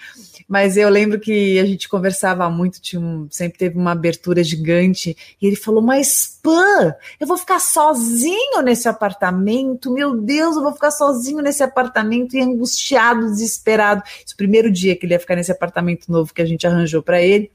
[0.48, 5.16] Mas eu lembro que a gente conversava muito, tinha um, sempre teve uma abertura gigante,
[5.42, 10.72] e ele falou: Mas, Pan, eu vou ficar sozinho nesse apartamento, meu Deus, eu vou
[10.72, 14.02] ficar sozinho nesse apartamento, e angustiado, desesperado.
[14.26, 17.22] Esse primeiro dia que ele ia ficar nesse apartamento novo que a gente arranjou para
[17.22, 17.52] ele.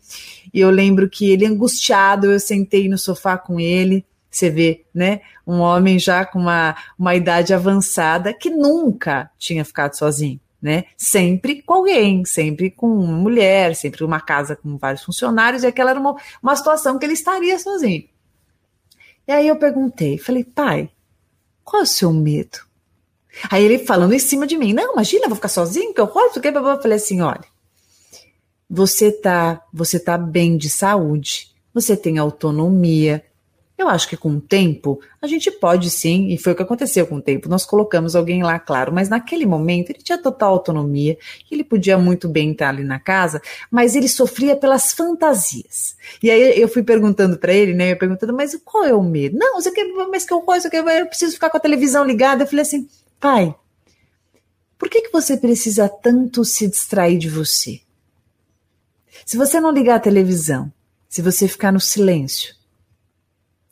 [0.52, 5.22] E eu lembro que ele angustiado, eu sentei no sofá com ele, você vê, né?
[5.46, 10.84] Um homem já com uma, uma idade avançada que nunca tinha ficado sozinho né?
[10.96, 15.90] Sempre com alguém, sempre com uma mulher, sempre uma casa com vários funcionários, e aquela
[15.90, 18.08] era uma, uma situação que ele estaria sozinho.
[19.26, 20.88] E aí eu perguntei, falei, pai,
[21.64, 22.60] qual é o seu medo?
[23.50, 26.40] Aí ele falando em cima de mim, não, imagina, vou ficar sozinho, que eu rosto,
[26.40, 27.44] que eu falei assim, olha,
[28.68, 33.24] você tá, você tá bem de saúde, você tem autonomia,
[33.82, 37.06] eu acho que com o tempo a gente pode sim, e foi o que aconteceu
[37.06, 37.48] com o tempo.
[37.48, 41.18] Nós colocamos alguém lá, claro, mas naquele momento ele tinha total autonomia,
[41.50, 43.40] ele podia muito bem estar ali na casa,
[43.70, 45.96] mas ele sofria pelas fantasias.
[46.22, 47.92] E aí eu fui perguntando para ele, né?
[47.92, 49.36] Eu perguntando, mas qual é o medo?
[49.36, 52.44] Não, você quer, mas que eu coisa, eu preciso ficar com a televisão ligada.
[52.44, 52.88] Eu falei assim,
[53.20, 53.54] pai,
[54.78, 57.80] por que, que você precisa tanto se distrair de você?
[59.24, 60.72] Se você não ligar a televisão,
[61.08, 62.54] se você ficar no silêncio,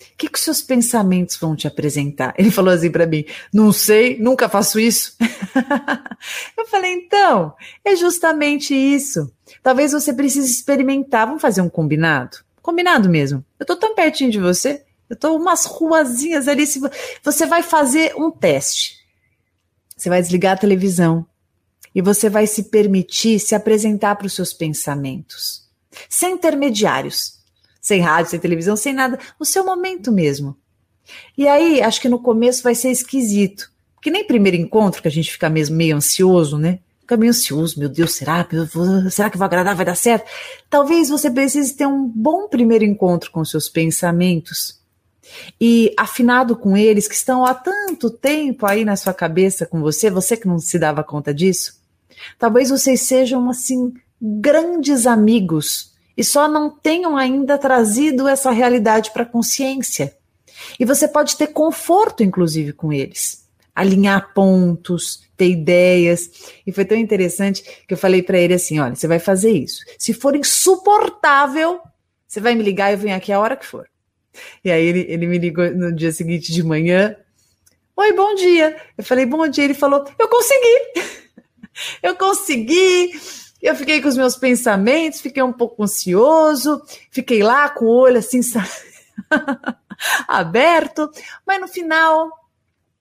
[0.01, 2.35] o que, que os seus pensamentos vão te apresentar?
[2.39, 5.17] Ele falou assim para mim: não sei, nunca faço isso.
[6.57, 9.31] eu falei: então, é justamente isso.
[9.63, 11.27] Talvez você precise experimentar.
[11.27, 12.39] Vamos fazer um combinado?
[12.63, 13.45] Combinado mesmo.
[13.59, 14.85] Eu tô tão pertinho de você.
[15.09, 16.65] Eu estou umas ruazinhas ali.
[17.23, 19.01] Você vai fazer um teste.
[19.97, 21.27] Você vai desligar a televisão
[21.95, 25.69] e você vai se permitir se apresentar para os seus pensamentos,
[26.09, 27.40] sem intermediários,
[27.81, 30.57] sem rádio, sem televisão, sem nada, no seu momento mesmo.
[31.37, 35.11] E aí, acho que no começo vai ser esquisito, porque nem primeiro encontro que a
[35.11, 36.81] gente fica mesmo meio ansioso, né?
[37.01, 38.47] Fica meio ansioso, meu Deus, será?
[39.11, 39.75] Será que vai agradar?
[39.75, 40.31] Vai dar certo?
[40.69, 44.81] Talvez você precise ter um bom primeiro encontro com seus pensamentos
[45.61, 50.11] e afinado com eles que estão há tanto tempo aí na sua cabeça com você,
[50.11, 51.81] você que não se dava conta disso,
[52.39, 55.90] talvez vocês sejam assim grandes amigos
[56.21, 60.15] e só não tenham ainda trazido essa realidade para a consciência.
[60.79, 66.31] E você pode ter conforto, inclusive, com eles, alinhar pontos, ter ideias.
[66.67, 69.83] E foi tão interessante que eu falei para ele assim: olha, você vai fazer isso.
[69.99, 71.81] Se for insuportável,
[72.29, 73.89] você vai me ligar e eu venho aqui a hora que for.
[74.63, 77.17] E aí ele, ele me ligou no dia seguinte de manhã.
[77.97, 78.79] Oi, bom dia.
[78.99, 79.65] Eu falei, bom dia.
[79.65, 81.09] Ele falou, eu consegui.
[82.03, 83.19] eu consegui.
[83.63, 88.19] Eu fiquei com os meus pensamentos, fiquei um pouco ansioso, fiquei lá com o olho
[88.19, 88.41] assim
[90.27, 91.11] aberto,
[91.47, 92.31] mas no final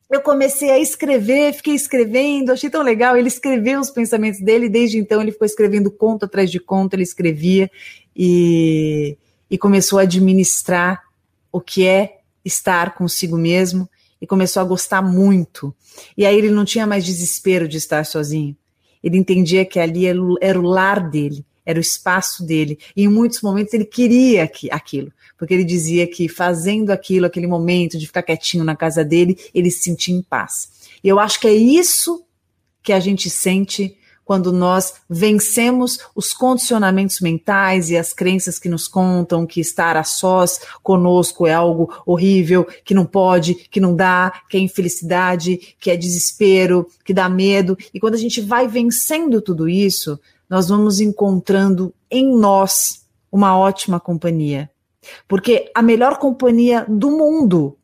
[0.09, 3.15] eu comecei a escrever, fiquei escrevendo, achei tão legal.
[3.15, 7.03] Ele escreveu os pensamentos dele, desde então ele ficou escrevendo conto atrás de conto, ele
[7.03, 7.69] escrevia
[8.15, 9.17] e,
[9.49, 11.03] e começou a administrar
[11.51, 13.87] o que é estar consigo mesmo
[14.19, 15.73] e começou a gostar muito.
[16.17, 18.57] E aí ele não tinha mais desespero de estar sozinho.
[19.03, 22.79] Ele entendia que ali era o lar dele, era o espaço dele.
[22.95, 27.97] E em muitos momentos ele queria aquilo, porque ele dizia que fazendo aquilo, aquele momento
[27.97, 30.71] de ficar quietinho na casa dele, ele se sentia em paz.
[31.03, 32.23] E eu acho que é isso
[32.81, 33.95] que a gente sente
[34.29, 40.03] quando nós vencemos os condicionamentos mentais e as crenças que nos contam que estar a
[40.03, 45.89] sós conosco é algo horrível, que não pode, que não dá, que é infelicidade, que
[45.89, 47.75] é desespero, que dá medo.
[47.91, 53.99] E quando a gente vai vencendo tudo isso, nós vamos encontrando em nós uma ótima
[53.99, 54.69] companhia.
[55.27, 57.79] Porque a melhor companhia do mundo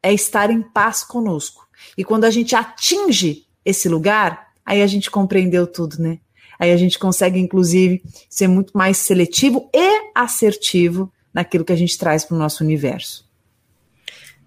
[0.00, 1.66] é estar em paz conosco.
[1.96, 6.18] E quando a gente atinge esse lugar, aí a gente compreendeu tudo, né?
[6.58, 11.96] Aí a gente consegue, inclusive, ser muito mais seletivo e assertivo naquilo que a gente
[11.96, 13.26] traz para o nosso universo.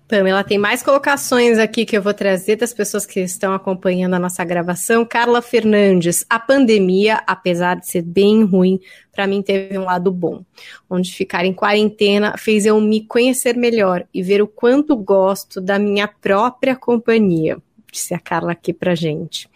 [0.07, 4.19] Pamela, tem mais colocações aqui que eu vou trazer das pessoas que estão acompanhando a
[4.19, 5.05] nossa gravação.
[5.05, 8.79] Carla Fernandes, a pandemia, apesar de ser bem ruim,
[9.11, 10.43] para mim teve um lado bom.
[10.89, 15.79] Onde ficar em quarentena fez eu me conhecer melhor e ver o quanto gosto da
[15.79, 17.57] minha própria companhia,
[17.91, 19.49] disse a Carla aqui para gente.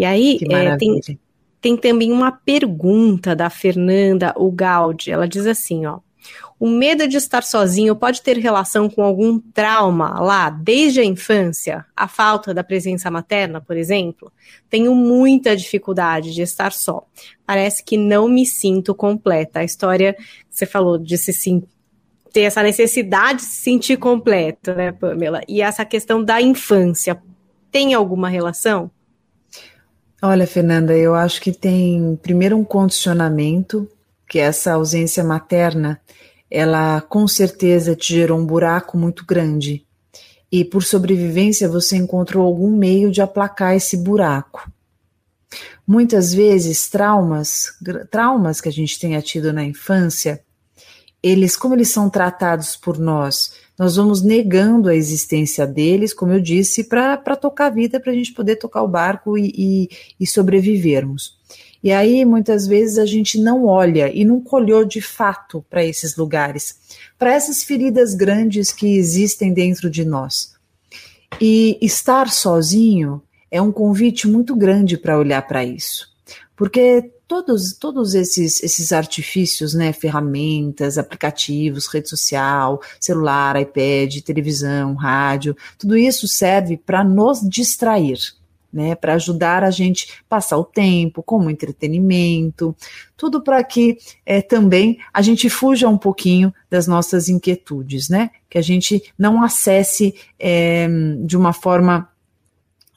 [0.00, 0.98] E aí, é, tem,
[1.60, 5.10] tem também uma pergunta da Fernanda Ugaldi.
[5.10, 5.98] Ela diz assim, ó.
[6.58, 11.84] O medo de estar sozinho pode ter relação com algum trauma lá, desde a infância?
[11.94, 14.32] A falta da presença materna, por exemplo?
[14.70, 17.06] Tenho muita dificuldade de estar só.
[17.46, 19.60] Parece que não me sinto completa.
[19.60, 21.30] A história que você falou de se
[22.32, 25.42] ter essa necessidade de se sentir completo, né, Pamela?
[25.46, 27.22] E essa questão da infância,
[27.70, 28.90] tem alguma relação?
[30.22, 33.90] Olha, Fernanda, eu acho que tem primeiro um condicionamento,
[34.28, 35.98] que essa ausência materna,
[36.50, 39.86] ela com certeza te gerou um buraco muito grande.
[40.52, 44.70] E por sobrevivência você encontrou algum meio de aplacar esse buraco.
[45.86, 47.72] Muitas vezes traumas,
[48.10, 50.42] traumas que a gente tenha tido na infância,
[51.22, 56.38] eles como eles são tratados por nós nós vamos negando a existência deles, como eu
[56.38, 59.88] disse, para tocar a vida, para a gente poder tocar o barco e, e,
[60.20, 61.38] e sobrevivermos.
[61.82, 66.14] E aí, muitas vezes, a gente não olha e não olhou de fato para esses
[66.14, 66.76] lugares,
[67.18, 70.52] para essas feridas grandes que existem dentro de nós.
[71.40, 76.06] E estar sozinho é um convite muito grande para olhar para isso.
[76.54, 85.56] Porque todos, todos esses, esses artifícios, né, ferramentas, aplicativos, rede social, celular, iPad, televisão, rádio,
[85.78, 88.18] tudo isso serve para nos distrair.
[88.72, 92.72] Né, para ajudar a gente passar o tempo, como entretenimento,
[93.16, 98.30] tudo para que é, também a gente fuja um pouquinho das nossas inquietudes, né?
[98.48, 100.86] Que a gente não acesse é,
[101.24, 102.08] de uma forma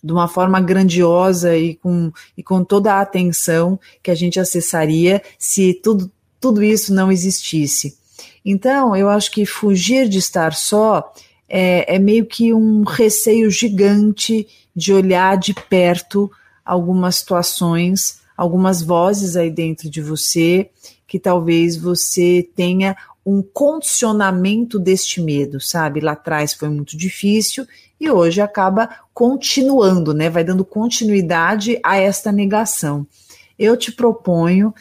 [0.03, 5.21] de uma forma grandiosa e com, e com toda a atenção que a gente acessaria
[5.39, 7.97] se tudo, tudo isso não existisse.
[8.45, 11.13] Então, eu acho que fugir de estar só
[11.47, 16.29] é, é meio que um receio gigante de olhar de perto
[16.65, 20.69] algumas situações, algumas vozes aí dentro de você
[21.07, 25.99] que talvez você tenha um condicionamento deste medo, sabe?
[25.99, 27.65] Lá atrás foi muito difícil
[27.99, 30.29] e hoje acaba continuando, né?
[30.29, 33.07] Vai dando continuidade a esta negação.
[33.57, 34.73] Eu te proponho,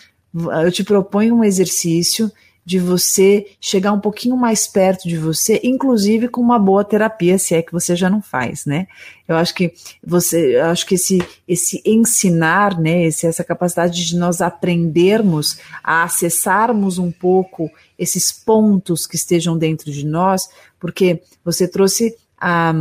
[0.65, 2.31] eu te proponho um exercício
[2.65, 7.55] de você chegar um pouquinho mais perto de você, inclusive com uma boa terapia, se
[7.55, 8.87] é que você já não faz, né?
[9.27, 9.73] Eu acho que
[10.05, 16.99] você, acho que esse, esse ensinar, né, esse, essa capacidade de nós aprendermos a acessarmos
[16.99, 20.49] um pouco esses pontos que estejam dentro de nós,
[20.79, 22.73] porque você trouxe a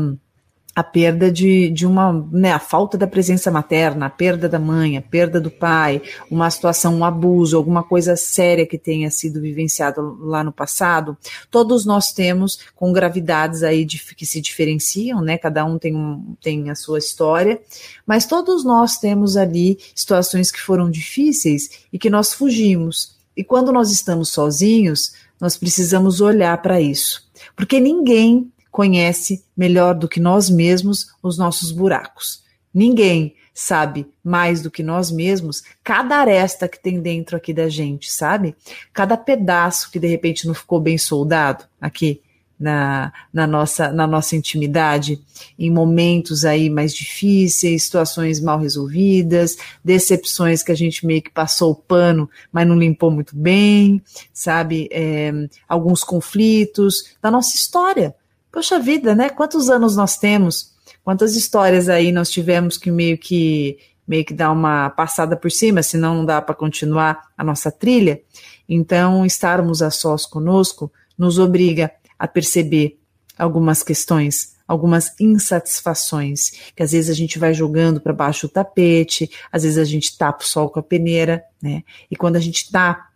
[0.73, 4.97] a perda de, de uma, né, a falta da presença materna, a perda da mãe,
[4.97, 10.17] a perda do pai, uma situação, um abuso, alguma coisa séria que tenha sido vivenciado
[10.21, 11.17] lá no passado,
[11.49, 16.35] todos nós temos com gravidades aí de, que se diferenciam, né, cada um tem, um,
[16.41, 17.59] tem a sua história,
[18.05, 23.19] mas todos nós temos ali situações que foram difíceis e que nós fugimos.
[23.35, 27.29] E quando nós estamos sozinhos, nós precisamos olhar para isso.
[27.55, 32.41] Porque ninguém conhece melhor do que nós mesmos os nossos buracos.
[32.73, 38.09] Ninguém sabe mais do que nós mesmos cada aresta que tem dentro aqui da gente,
[38.09, 38.55] sabe?
[38.93, 42.21] Cada pedaço que de repente não ficou bem soldado aqui
[42.57, 45.19] na, na, nossa, na nossa intimidade,
[45.57, 51.71] em momentos aí mais difíceis, situações mal resolvidas, decepções que a gente meio que passou
[51.71, 54.87] o pano, mas não limpou muito bem, sabe?
[54.91, 55.31] É,
[55.67, 58.15] alguns conflitos da nossa história
[58.51, 59.29] Poxa vida, né?
[59.29, 60.73] Quantos anos nós temos?
[61.03, 65.81] Quantas histórias aí nós tivemos que meio que meio que dar uma passada por cima,
[65.81, 68.21] senão não dá para continuar a nossa trilha.
[68.67, 72.99] Então, estarmos a sós conosco nos obriga a perceber
[73.37, 79.31] algumas questões, algumas insatisfações, que às vezes a gente vai jogando para baixo do tapete,
[79.49, 81.83] às vezes a gente tapa o sol com a peneira, né?
[82.09, 83.11] E quando a gente está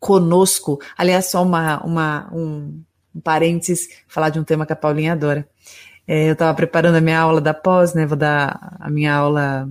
[0.00, 2.82] conosco, aliás, só uma, uma, um,
[3.14, 5.46] um parênteses, falar de um tema que a Paulinha adora.
[6.06, 8.04] É, eu estava preparando a minha aula da pós, né?
[8.06, 9.68] Vou dar a minha aula.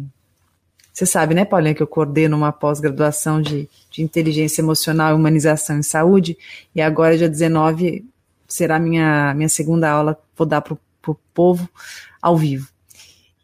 [0.91, 5.77] Você sabe, né, Paulinha, que eu coordeno uma pós-graduação de, de inteligência emocional e humanização
[5.77, 6.37] em saúde,
[6.73, 8.05] e agora, dia 19,
[8.47, 11.67] será minha, minha segunda aula, vou dar para o povo
[12.21, 12.69] ao vivo.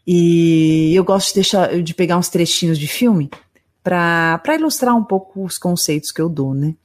[0.06, 3.30] E eu gosto de, deixar, de pegar uns trechinhos de filme
[3.84, 6.76] para ilustrar um pouco os conceitos que eu dou, né?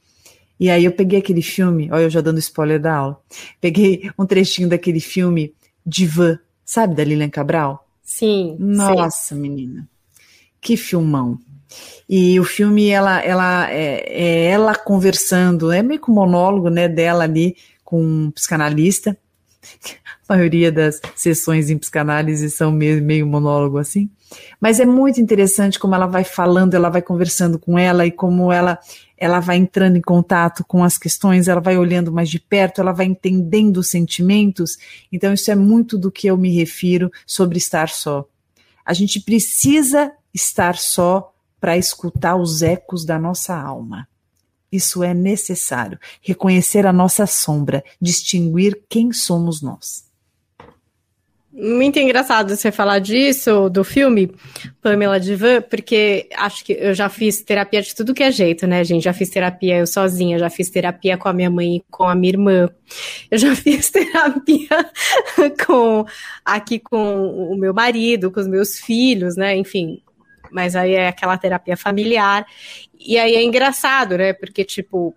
[0.59, 3.21] E aí eu peguei aquele filme, olha eu já dando spoiler da aula,
[3.59, 5.53] peguei um trechinho daquele filme
[5.85, 7.85] Divan, sabe, da Lilian Cabral?
[8.03, 8.55] Sim.
[8.59, 9.41] Nossa, sim.
[9.41, 9.87] menina,
[10.61, 11.39] que filmão.
[12.07, 16.87] E o filme, ela, ela é, é, ela conversando, é meio que um monólogo, né,
[16.87, 19.17] dela ali com um psicanalista.
[20.27, 24.09] A maioria das sessões em psicanálise são meio, meio monólogo assim.
[24.59, 28.51] Mas é muito interessante como ela vai falando, ela vai conversando com ela e como
[28.51, 28.79] ela
[29.17, 32.91] ela vai entrando em contato com as questões, ela vai olhando mais de perto, ela
[32.91, 34.77] vai entendendo os sentimentos.
[35.11, 38.27] Então, isso é muito do que eu me refiro sobre estar só.
[38.85, 44.07] A gente precisa estar só para escutar os ecos da nossa alma.
[44.71, 45.97] Isso é necessário.
[46.21, 50.04] Reconhecer a nossa sombra, distinguir quem somos nós.
[51.57, 54.29] Muito engraçado você falar disso, do filme
[54.81, 58.83] Pamela Divan, porque acho que eu já fiz terapia de tudo que é jeito, né,
[58.83, 59.03] gente?
[59.03, 62.13] Já fiz terapia eu sozinha, já fiz terapia com a minha mãe e com a
[62.13, 62.69] minha irmã.
[63.31, 64.91] Eu já fiz terapia
[65.65, 66.05] com
[66.43, 69.55] aqui com o meu marido, com os meus filhos, né?
[69.55, 70.01] Enfim,
[70.51, 72.45] mas aí é aquela terapia familiar.
[72.99, 74.33] E aí é engraçado, né?
[74.33, 75.15] Porque, tipo,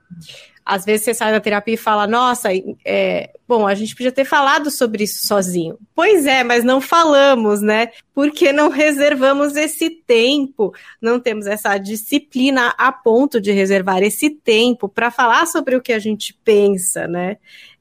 [0.68, 2.50] às vezes você sai da terapia e fala, nossa,
[2.84, 5.78] é, bom, a gente podia ter falado sobre isso sozinho.
[5.94, 7.88] Pois é, mas não falamos, né?
[8.12, 14.90] Porque não reservamos esse tempo, não temos essa disciplina a ponto de reservar esse tempo
[14.90, 17.38] para falar sobre o que a gente pensa, né?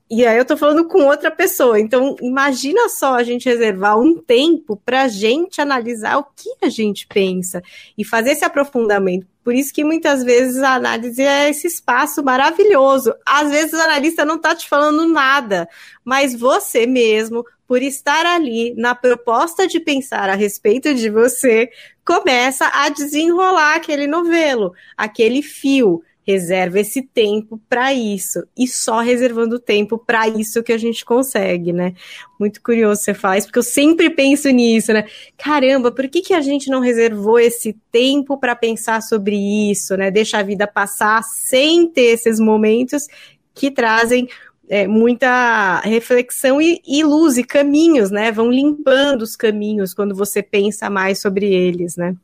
[0.09, 1.77] E aí eu tô falando com outra pessoa.
[1.79, 6.69] Então, imagina só a gente reservar um tempo para a gente analisar o que a
[6.69, 7.61] gente pensa
[7.97, 9.27] e fazer esse aprofundamento.
[9.43, 13.13] Por isso que muitas vezes a análise é esse espaço maravilhoso.
[13.25, 15.67] Às vezes o analista não está te falando nada,
[16.05, 21.69] mas você mesmo, por estar ali na proposta de pensar a respeito de você,
[22.05, 28.43] começa a desenrolar aquele novelo, aquele fio reserva esse tempo para isso.
[28.55, 31.93] E só reservando tempo para isso que a gente consegue, né?
[32.37, 35.05] Muito curioso você faz, porque eu sempre penso nisso, né?
[35.37, 39.37] Caramba, por que, que a gente não reservou esse tempo para pensar sobre
[39.71, 40.11] isso, né?
[40.11, 43.07] Deixa a vida passar sem ter esses momentos
[43.53, 44.27] que trazem
[44.67, 48.33] é, muita reflexão e, e, luz e caminhos, né?
[48.33, 52.17] Vão limpando os caminhos quando você pensa mais sobre eles, né?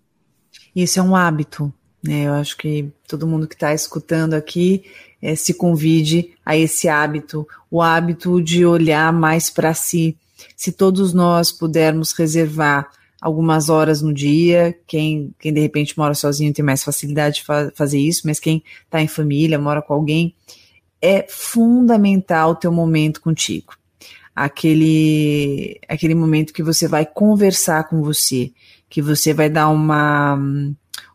[0.75, 2.23] Isso é um hábito Né?
[2.27, 4.83] Eu acho que todo mundo que está escutando aqui
[5.21, 10.17] é, se convide a esse hábito, o hábito de olhar mais para si.
[10.55, 12.91] Se todos nós pudermos reservar
[13.21, 17.71] algumas horas no dia, quem, quem de repente mora sozinho tem mais facilidade de fa
[17.73, 20.35] fazer isso, mas quem está em família, mora com alguém,
[21.01, 23.73] é fundamental o teu momento contigo.
[24.35, 28.51] Aquele, aquele momento que você vai conversar com você,
[28.89, 30.37] que você vai dar uma,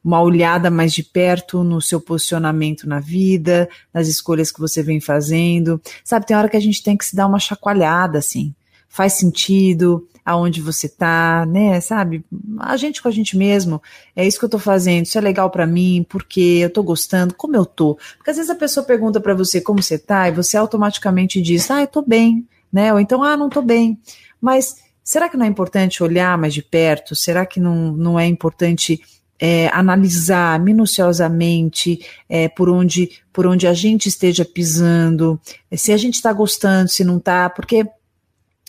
[0.05, 5.01] uma olhada mais de perto no seu posicionamento na vida, nas escolhas que você vem
[5.01, 5.81] fazendo.
[6.05, 8.55] Sabe, tem hora que a gente tem que se dar uma chacoalhada, assim.
[8.89, 11.81] Faz sentido aonde você tá, né?
[11.81, 12.25] Sabe?
[12.59, 13.83] A gente com a gente mesmo.
[14.15, 15.05] É isso que eu tô fazendo.
[15.05, 17.99] Isso é legal para mim, porque eu tô gostando, como eu tô.
[18.17, 21.71] Porque às vezes a pessoa pergunta para você como você tá e você automaticamente diz:
[21.71, 22.93] "Ah, eu tô bem", né?
[22.93, 23.99] Ou então: "Ah, não tô bem".
[24.41, 24.77] Mas
[25.09, 27.17] Será que não é importante olhar mais de perto?
[27.17, 29.01] Será que não, não é importante
[29.41, 35.41] é, analisar minuciosamente é, por, onde, por onde a gente esteja pisando,
[35.73, 37.87] se a gente está gostando, se não está, porque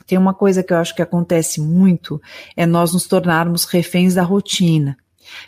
[0.05, 2.21] tem uma coisa que eu acho que acontece muito,
[2.55, 4.97] é nós nos tornarmos reféns da rotina.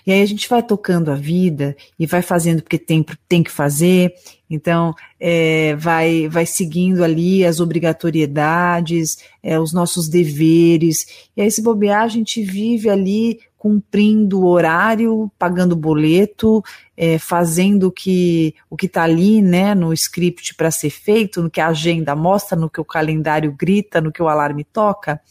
[0.05, 3.49] E aí a gente vai tocando a vida e vai fazendo porque tem, tem que
[3.49, 4.13] fazer,
[4.49, 11.61] então é, vai, vai seguindo ali as obrigatoriedades, é, os nossos deveres, e aí se
[11.61, 16.63] bobear a gente vive ali cumprindo o horário, pagando boleto,
[16.97, 21.49] é, fazendo o que o que está ali, né, no script para ser feito, no
[21.49, 25.21] que a agenda mostra, no que o calendário grita, no que o alarme toca,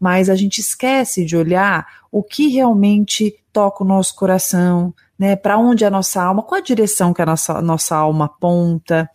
[0.00, 5.36] mas a gente esquece de olhar o que realmente toca o nosso coração, né?
[5.36, 9.10] Para onde a nossa alma, qual a direção que a nossa, nossa alma aponta.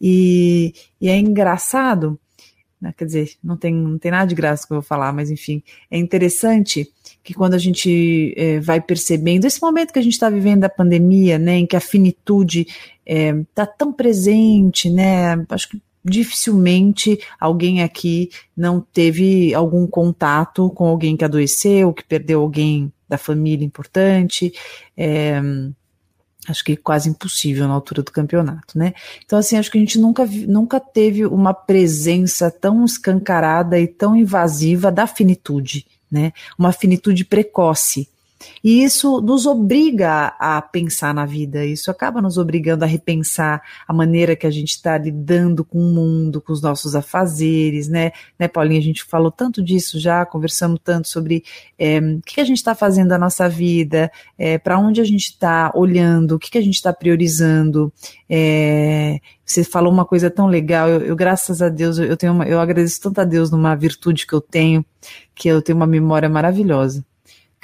[0.00, 2.16] E, e é engraçado,
[2.80, 2.94] né?
[2.96, 5.64] quer dizer, não tem, não tem nada de graça que eu vou falar, mas enfim,
[5.90, 6.88] é interessante
[7.24, 10.68] que quando a gente é, vai percebendo esse momento que a gente está vivendo da
[10.68, 12.66] pandemia, né, em que a finitude
[13.04, 20.86] está é, tão presente, né, acho que dificilmente alguém aqui não teve algum contato com
[20.86, 24.52] alguém que adoeceu, que perdeu alguém da família importante.
[24.94, 25.40] É,
[26.46, 28.92] acho que quase impossível na altura do campeonato, né?
[29.24, 34.14] Então, assim, acho que a gente nunca, nunca teve uma presença tão escancarada e tão
[34.14, 36.32] invasiva da finitude, né?
[36.56, 38.08] Uma finitude precoce.
[38.62, 43.92] E isso nos obriga a pensar na vida, isso acaba nos obrigando a repensar a
[43.92, 48.12] maneira que a gente está lidando com o mundo, com os nossos afazeres, né?
[48.38, 48.80] né, Paulinha?
[48.80, 51.44] A gente falou tanto disso já, conversamos tanto sobre
[51.78, 55.30] é, o que a gente está fazendo da nossa vida, é, para onde a gente
[55.30, 57.92] está olhando, o que a gente está priorizando.
[58.28, 62.46] É, você falou uma coisa tão legal, eu, eu graças a Deus, eu, tenho uma,
[62.46, 64.84] eu agradeço tanto a Deus numa virtude que eu tenho,
[65.34, 67.04] que eu tenho uma memória maravilhosa.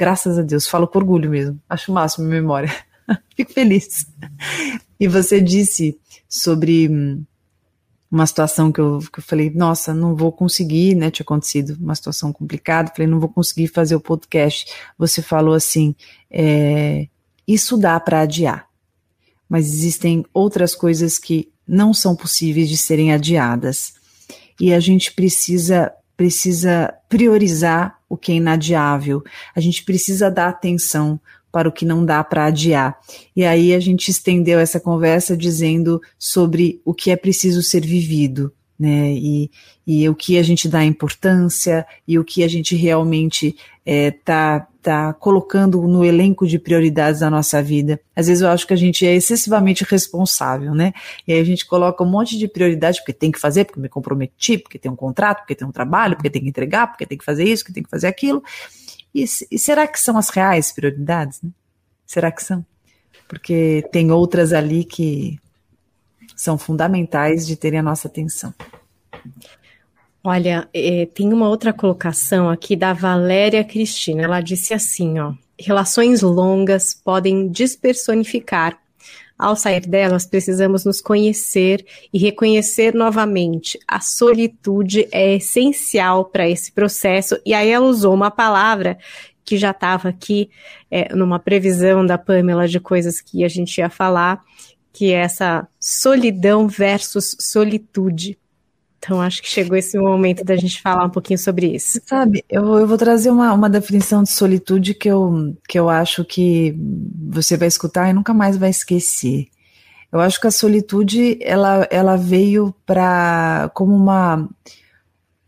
[0.01, 1.61] Graças a Deus, falo com orgulho mesmo.
[1.69, 2.75] Acho o máximo a memória.
[3.37, 4.07] Fico feliz.
[4.99, 7.23] E você disse sobre hum,
[8.11, 11.11] uma situação que eu, que eu falei, nossa, não vou conseguir, né?
[11.11, 14.73] Tinha acontecido uma situação complicada, falei, não vou conseguir fazer o podcast.
[14.97, 15.95] Você falou assim,
[16.31, 17.07] é,
[17.47, 18.71] isso dá para adiar,
[19.47, 23.93] mas existem outras coisas que não são possíveis de serem adiadas.
[24.59, 29.23] E a gente precisa precisa priorizar o que é inadiável,
[29.55, 31.19] a gente precisa dar atenção
[31.53, 32.99] para o que não dá para adiar.
[33.35, 38.53] E aí a gente estendeu essa conversa dizendo sobre o que é preciso ser vivido,
[38.79, 39.13] né?
[39.13, 39.51] E,
[39.87, 43.57] e o que a gente dá importância e o que a gente realmente
[43.87, 48.01] está é, tá colocando no elenco de prioridades da nossa vida.
[48.17, 50.93] Às vezes eu acho que a gente é excessivamente responsável, né?
[51.27, 53.89] E aí a gente coloca um monte de prioridades porque tem que fazer, porque me
[53.89, 57.19] comprometi, porque tem um contrato, porque tem um trabalho, porque tem que entregar, porque tem
[57.19, 58.43] que fazer isso, porque tem que fazer aquilo.
[59.15, 61.43] E, e será que são as reais prioridades?
[61.43, 61.51] Né?
[62.07, 62.65] Será que são?
[63.29, 65.39] Porque tem outras ali que
[66.35, 68.55] são fundamentais de terem a nossa atenção.
[70.23, 74.23] Olha, é, tem uma outra colocação aqui da Valéria Cristina.
[74.23, 78.79] Ela disse assim, ó: relações longas podem despersonificar.
[79.39, 83.79] Ao sair delas, precisamos nos conhecer e reconhecer novamente.
[83.89, 87.41] A solitude é essencial para esse processo.
[87.47, 88.99] E aí ela usou uma palavra
[89.43, 90.51] que já estava aqui
[90.91, 94.45] é, numa previsão da Pamela de coisas que a gente ia falar,
[94.93, 98.39] que é essa solidão versus solitude.
[99.03, 101.99] Então, acho que chegou esse momento da gente falar um pouquinho sobre isso.
[102.05, 106.23] Sabe, eu, eu vou trazer uma, uma definição de solitude que eu, que eu acho
[106.23, 106.77] que
[107.31, 109.49] você vai escutar e nunca mais vai esquecer.
[110.13, 114.47] Eu acho que a solitude ela, ela veio para como uma,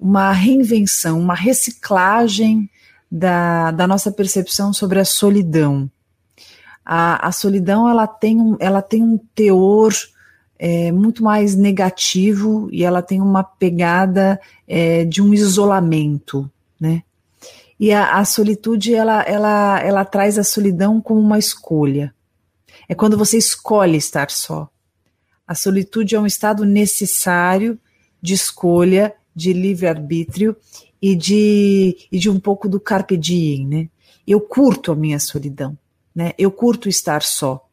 [0.00, 2.70] uma reinvenção, uma reciclagem
[3.10, 5.90] da, da nossa percepção sobre a solidão.
[6.84, 9.92] a, a solidão ela tem um, ela tem um teor
[10.64, 16.48] é, muito mais negativo e ela tem uma pegada é, de um isolamento,
[16.78, 17.02] né?
[17.80, 22.14] E a, a, solitude ela, ela, ela traz a solidão como uma escolha.
[22.88, 24.68] É quando você escolhe estar só.
[25.44, 27.76] A solitude é um estado necessário
[28.22, 30.54] de escolha, de livre-arbítrio
[31.02, 33.88] e de, e de um pouco do carpe diem, né?
[34.24, 35.76] Eu curto a minha solidão,
[36.14, 36.34] né?
[36.38, 37.68] Eu curto estar só.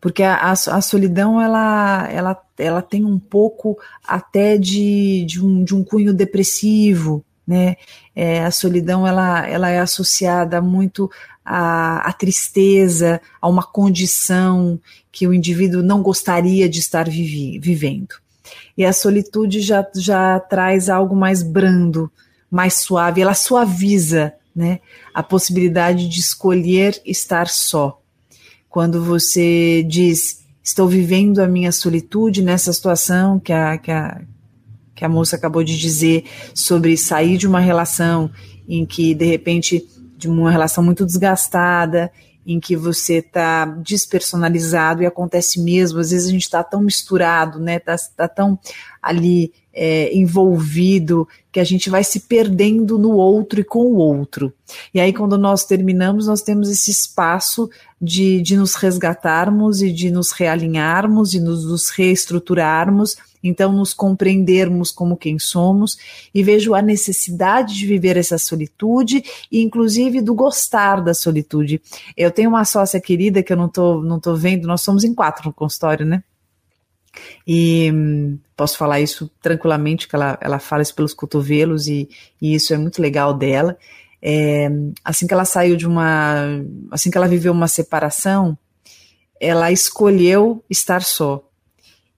[0.00, 5.64] Porque a, a, a solidão, ela, ela, ela tem um pouco até de, de, um,
[5.64, 7.76] de um cunho depressivo, né?
[8.14, 11.10] É, a solidão, ela, ela é associada muito
[11.44, 14.80] à, à tristeza, a uma condição
[15.12, 18.14] que o indivíduo não gostaria de estar vivi, vivendo.
[18.76, 22.10] E a solitude já, já traz algo mais brando,
[22.50, 24.80] mais suave, ela suaviza né,
[25.12, 28.00] a possibilidade de escolher estar só.
[28.74, 34.20] Quando você diz, estou vivendo a minha solitude nessa situação que a, que a,
[34.92, 38.28] que a moça acabou de dizer sobre sair de uma relação
[38.68, 42.10] em que, de repente, de uma relação muito desgastada
[42.44, 47.60] em que você está despersonalizado e acontece mesmo, às vezes a gente está tão misturado,
[47.60, 47.78] né?
[47.78, 48.58] Tá, tá tão
[49.00, 54.52] ali é, envolvido que a gente vai se perdendo no outro e com o outro.
[54.92, 57.68] E aí, quando nós terminamos, nós temos esse espaço
[58.00, 64.90] de, de nos resgatarmos e de nos realinharmos e nos, nos reestruturarmos então nos compreendermos
[64.90, 65.98] como quem somos
[66.34, 69.22] e vejo a necessidade de viver essa solitude
[69.52, 71.80] e inclusive do gostar da solitude.
[72.16, 75.14] Eu tenho uma sócia querida que eu não tô, não tô vendo, nós somos em
[75.14, 76.24] quatro no consultório, né?
[77.46, 77.92] E
[78.56, 82.08] posso falar isso tranquilamente, que ela, ela fala isso pelos cotovelos e,
[82.40, 83.76] e isso é muito legal dela.
[84.22, 84.70] É,
[85.04, 86.46] assim que ela saiu de uma.
[86.90, 88.56] Assim que ela viveu uma separação,
[89.40, 91.44] ela escolheu estar só.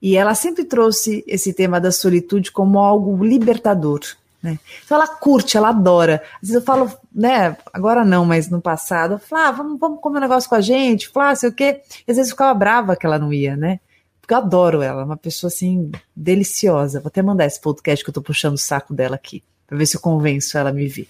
[0.00, 4.00] E ela sempre trouxe esse tema da solitude como algo libertador.
[4.42, 4.58] Né?
[4.84, 6.22] Então ela curte, ela adora.
[6.34, 10.00] Às vezes eu falo, né, agora não, mas no passado, eu falo, ah, vamos, vamos
[10.00, 11.80] comer um negócio com a gente, falo, ah, sei o quê.
[12.06, 13.80] E às vezes eu ficava brava que ela não ia, né?
[14.28, 17.00] Eu adoro ela, uma pessoa assim, deliciosa.
[17.00, 19.86] Vou até mandar esse podcast que eu tô puxando o saco dela aqui, para ver
[19.86, 21.08] se eu convenço ela a me ver.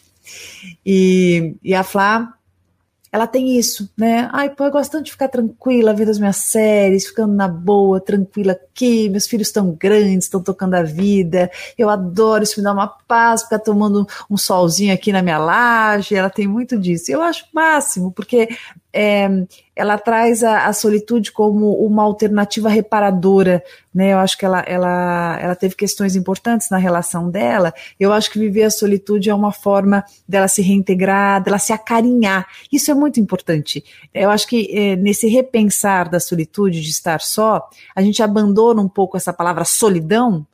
[0.84, 2.36] E, e a Flá
[3.16, 4.28] ela tem isso, né?
[4.30, 7.98] Ai, pô, eu gosto tanto de ficar tranquila, vendo as minhas séries, ficando na boa,
[7.98, 12.74] tranquila aqui, meus filhos estão grandes, estão tocando a vida, eu adoro, isso me dá
[12.74, 17.10] uma paz, ficar tomando um solzinho aqui na minha laje, ela tem muito disso.
[17.10, 18.48] Eu acho máximo, porque
[18.97, 19.28] é,
[19.76, 23.62] ela traz a, a, solitude como uma alternativa reparadora,
[23.94, 24.14] né?
[24.14, 27.74] Eu acho que ela, ela, ela teve questões importantes na relação dela.
[28.01, 32.47] Eu acho que viver a solitude é uma forma dela se reintegrar, dela se acarinhar.
[32.72, 33.84] Isso é muito importante.
[34.14, 38.88] Eu acho que é, nesse repensar da solitude, de estar só, a gente abandona um
[38.88, 40.47] pouco essa palavra solidão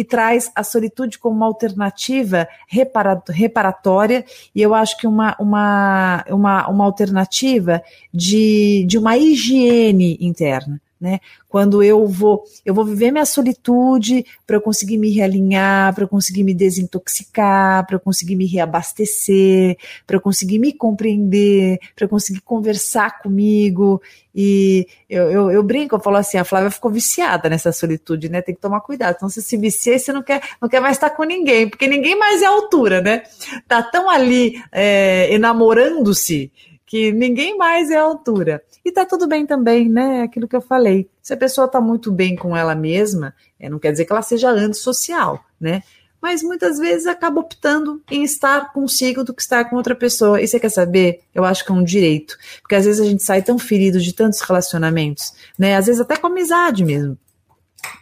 [0.00, 4.24] e traz a solitude como uma alternativa reparatória,
[4.54, 7.82] e eu acho que uma, uma, uma, uma alternativa
[8.12, 11.18] de, de uma higiene interna né?
[11.48, 16.08] Quando eu vou, eu vou viver minha solitude para eu conseguir me realinhar, para eu
[16.08, 22.08] conseguir me desintoxicar, para eu conseguir me reabastecer, para eu conseguir me compreender, para eu
[22.08, 24.02] conseguir conversar comigo.
[24.34, 28.42] E eu, eu, eu, brinco, eu falo assim, a Flávia ficou viciada nessa solitude, né?
[28.42, 29.16] Tem que tomar cuidado.
[29.16, 32.16] Então, você se vicia, você não quer, não quer mais estar com ninguém, porque ninguém
[32.18, 33.22] mais é altura, né?
[33.66, 36.52] Tá tão ali é, enamorando-se
[36.90, 38.60] que ninguém mais é a altura.
[38.84, 40.22] E tá tudo bem também, né?
[40.22, 41.08] Aquilo que eu falei.
[41.22, 44.22] Se a pessoa tá muito bem com ela mesma, é, não quer dizer que ela
[44.22, 45.84] seja antissocial, né?
[46.20, 50.42] Mas muitas vezes acaba optando em estar consigo do que estar com outra pessoa.
[50.42, 51.20] E você quer saber?
[51.32, 52.36] Eu acho que é um direito.
[52.60, 55.76] Porque às vezes a gente sai tão ferido de tantos relacionamentos, né?
[55.76, 57.16] Às vezes até com amizade mesmo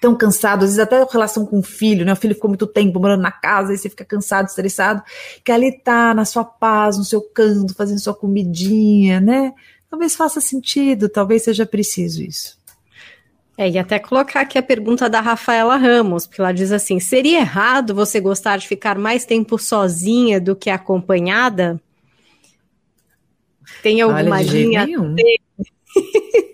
[0.01, 2.13] tão cansado, às vezes até relação com o filho, né?
[2.13, 5.03] O filho ficou muito tempo morando na casa, e você fica cansado, estressado,
[5.45, 9.53] que ali tá na sua paz, no seu canto, fazendo sua comidinha, né?
[9.91, 12.59] Talvez faça sentido, talvez seja preciso isso.
[13.57, 17.41] É, e até colocar aqui a pergunta da Rafaela Ramos, porque ela diz assim: seria
[17.41, 21.81] errado você gostar de ficar mais tempo sozinha do que acompanhada?
[23.83, 24.87] Tem alguma Olha, linha?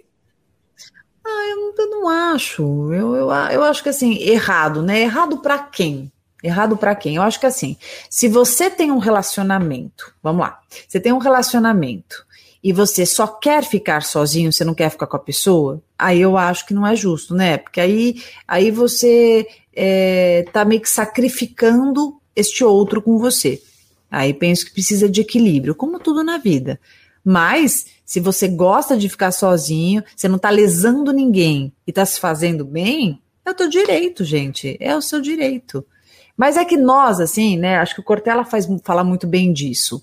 [1.24, 2.62] Ah, eu não, eu não acho.
[2.92, 5.00] Eu, eu, eu acho que assim, errado, né?
[5.00, 6.12] Errado para quem?
[6.42, 7.16] Errado para quem?
[7.16, 7.76] Eu acho que assim,
[8.10, 12.26] se você tem um relacionamento, vamos lá, você tem um relacionamento
[12.62, 16.36] e você só quer ficar sozinho, você não quer ficar com a pessoa, aí eu
[16.36, 17.56] acho que não é justo, né?
[17.56, 23.62] Porque aí, aí você é, tá meio que sacrificando este outro com você.
[24.10, 26.78] Aí penso que precisa de equilíbrio, como tudo na vida.
[27.24, 32.20] Mas Se você gosta de ficar sozinho, você não está lesando ninguém e está se
[32.20, 34.76] fazendo bem, é o teu direito, gente.
[34.80, 35.84] É o seu direito.
[36.36, 37.78] Mas é que nós, assim, né?
[37.78, 40.02] Acho que o Cortella faz fala muito bem disso.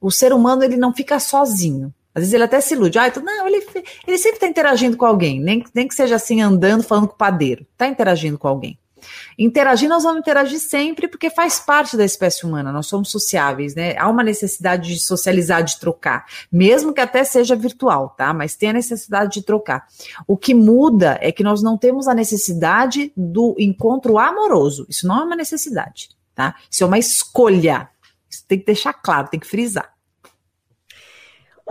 [0.00, 1.92] O ser humano ele não fica sozinho.
[2.14, 2.98] Às vezes ele até se ilude.
[2.98, 3.64] Ah, então, não, ele,
[4.06, 7.18] ele sempre está interagindo com alguém, nem, nem que seja assim andando, falando com o
[7.18, 7.66] padeiro.
[7.72, 8.78] Está interagindo com alguém.
[9.38, 13.96] Interagir, nós vamos interagir sempre porque faz parte da espécie humana, nós somos sociáveis, né?
[13.96, 18.32] Há uma necessidade de socializar, de trocar, mesmo que até seja virtual, tá?
[18.32, 19.86] Mas tem a necessidade de trocar.
[20.26, 24.86] O que muda é que nós não temos a necessidade do encontro amoroso.
[24.88, 26.54] Isso não é uma necessidade, tá?
[26.70, 27.88] Isso é uma escolha.
[28.30, 29.92] Isso tem que deixar claro, tem que frisar.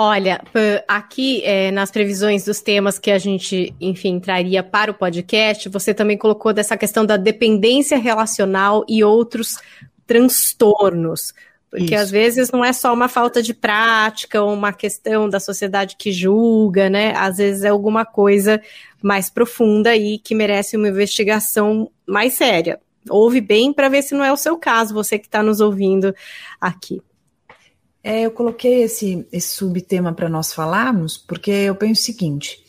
[0.04, 0.42] Olha,
[0.88, 5.94] aqui é, nas previsões dos temas que a gente, enfim, traria para o podcast, você
[5.94, 9.60] também colocou dessa questão da dependência relacional e outros
[10.08, 11.36] transtornos.
[11.70, 12.04] Porque Isso.
[12.04, 16.12] às vezes não é só uma falta de prática ou uma questão da sociedade que
[16.12, 17.14] julga, né?
[17.16, 18.60] Às vezes é alguma coisa
[19.04, 22.80] mais profunda e que merece uma investigação mais séria.
[23.08, 26.12] Ouve bem para ver se não é o seu caso, você que está nos ouvindo
[26.60, 27.04] aqui.
[28.04, 32.60] É, eu coloquei esse, esse subtema para nós falarmos, porque eu penso o seguinte: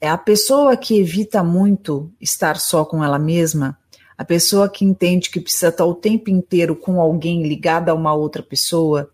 [0.00, 3.78] é a pessoa que evita muito estar só com ela mesma,
[4.16, 8.12] a pessoa que entende que precisa estar o tempo inteiro com alguém ligado a uma
[8.12, 9.10] outra pessoa,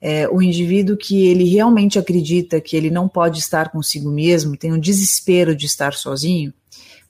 [0.00, 4.72] é, o indivíduo que ele realmente acredita que ele não pode estar consigo mesmo, tem
[4.72, 6.52] um desespero de estar sozinho,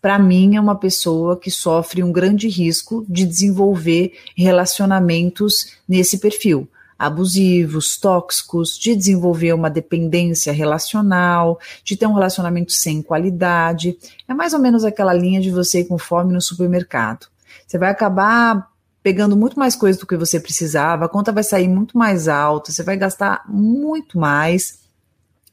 [0.02, 6.68] para mim é uma pessoa que sofre um grande risco de desenvolver relacionamentos nesse perfil
[7.00, 13.96] abusivos, tóxicos, de desenvolver uma dependência relacional, de ter um relacionamento sem qualidade.
[14.28, 17.26] É mais ou menos aquela linha de você ir com fome no supermercado.
[17.66, 18.68] Você vai acabar
[19.02, 22.70] pegando muito mais coisas do que você precisava, a conta vai sair muito mais alta,
[22.70, 24.80] você vai gastar muito mais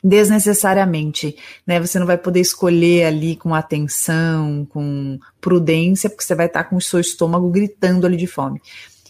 [0.04, 1.34] desnecessariamente,
[1.66, 1.80] né?
[1.80, 6.76] Você não vai poder escolher ali com atenção, com prudência, porque você vai estar com
[6.76, 8.62] o seu estômago gritando ali de fome.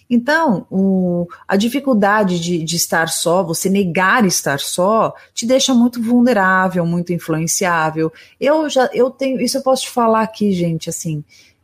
[0.09, 6.01] Então, o, a dificuldade de, de, estar só, você negar estar só, te deixa muito
[6.01, 8.11] vulnerável, muito influenciável.
[8.39, 11.23] Eu já, eu tenho, isso eu posso te falar aqui, gente, assim,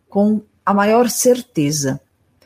[0.09, 2.01] com a maior certeza.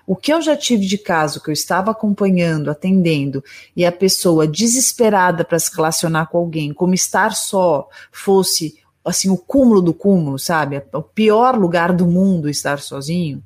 [0.05, 3.43] O que eu já tive de caso que eu estava acompanhando, atendendo,
[3.75, 9.37] e a pessoa desesperada para se relacionar com alguém, como estar só fosse assim o
[9.37, 10.81] cúmulo do cúmulo, sabe?
[10.93, 13.41] O pior lugar do mundo estar sozinho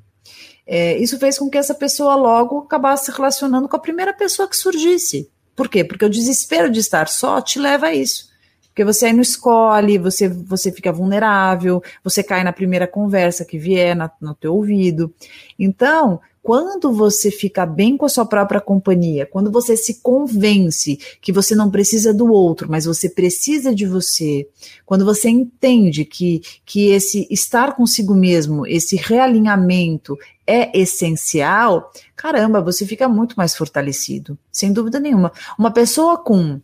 [0.74, 4.48] é, isso fez com que essa pessoa logo acabasse se relacionando com a primeira pessoa
[4.48, 5.28] que surgisse.
[5.54, 5.84] Por quê?
[5.84, 8.32] Porque o desespero de estar só te leva a isso.
[8.68, 13.58] Porque você aí não escolhe, você, você fica vulnerável, você cai na primeira conversa que
[13.58, 15.12] vier na, no teu ouvido.
[15.58, 21.30] Então, quando você fica bem com a sua própria companhia, quando você se convence que
[21.30, 24.48] você não precisa do outro, mas você precisa de você,
[24.84, 32.84] quando você entende que, que esse estar consigo mesmo, esse realinhamento é essencial, caramba, você
[32.84, 35.32] fica muito mais fortalecido, sem dúvida nenhuma.
[35.58, 36.60] Uma pessoa com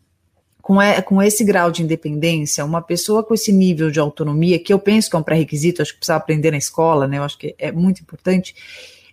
[0.60, 0.76] com,
[1.06, 5.08] com esse grau de independência, uma pessoa com esse nível de autonomia, que eu penso
[5.08, 7.16] que é um pré-requisito, acho que precisa aprender na escola, né?
[7.16, 8.54] Eu acho que é muito importante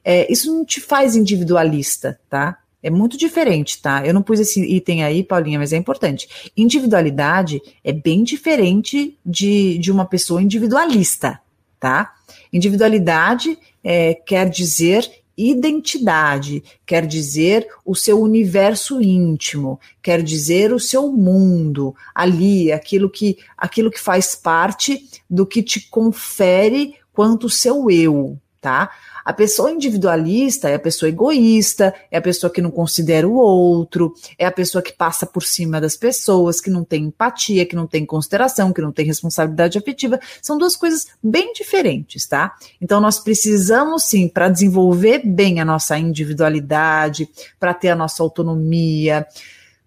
[0.05, 2.59] é, isso não te faz individualista, tá?
[2.83, 4.05] É muito diferente, tá?
[4.05, 6.51] Eu não pus esse item aí, Paulinha, mas é importante.
[6.55, 11.41] Individualidade é bem diferente de, de uma pessoa individualista,
[11.85, 12.15] tá?
[12.51, 15.07] Individualidade é, quer dizer
[15.37, 23.37] identidade, quer dizer o seu universo íntimo, quer dizer o seu mundo, ali, aquilo que,
[23.55, 28.89] aquilo que faz parte do que te confere quanto seu eu, tá?
[29.25, 34.13] A pessoa individualista é a pessoa egoísta, é a pessoa que não considera o outro,
[34.37, 37.87] é a pessoa que passa por cima das pessoas, que não tem empatia, que não
[37.87, 40.19] tem consideração, que não tem responsabilidade afetiva.
[40.43, 42.53] São duas coisas bem diferentes, tá?
[42.79, 47.27] Então nós precisamos sim, para desenvolver bem a nossa individualidade,
[47.59, 49.25] para ter a nossa autonomia,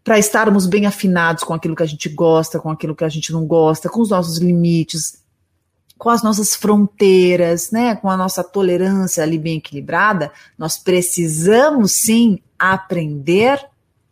[0.02, 3.32] para estarmos bem afinados com aquilo que a gente gosta, com aquilo que a gente
[3.32, 5.22] não gosta, com os nossos limites,
[5.98, 12.38] com as nossas fronteiras, né, com a nossa tolerância ali bem equilibrada, nós precisamos sim
[12.56, 13.60] aprender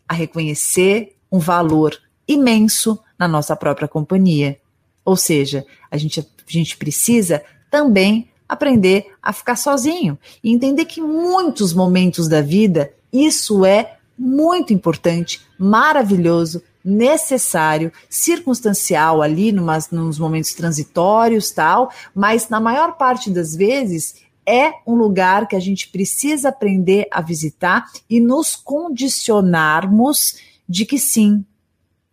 [0.08, 4.58] a reconhecer um valor imenso na nossa própria companhia.
[5.04, 11.00] Ou seja, a gente, a gente precisa também aprender a ficar sozinho e entender que
[11.00, 20.20] em muitos momentos da vida isso é muito importante, maravilhoso, necessário, circunstancial ali, numas, nos
[20.20, 25.88] momentos transitórios, tal, mas na maior parte das vezes é um lugar que a gente
[25.88, 30.36] precisa aprender a visitar e nos condicionarmos
[30.68, 31.44] de que sim,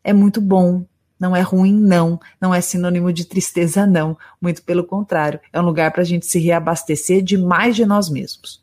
[0.04, 0.84] é muito bom,
[1.20, 2.20] Não é ruim, não.
[2.42, 4.18] Não é sinônimo de tristeza, não.
[4.42, 8.10] Muito pelo contrário, é um lugar para a gente se reabastecer de mais de nós
[8.10, 8.63] mesmos.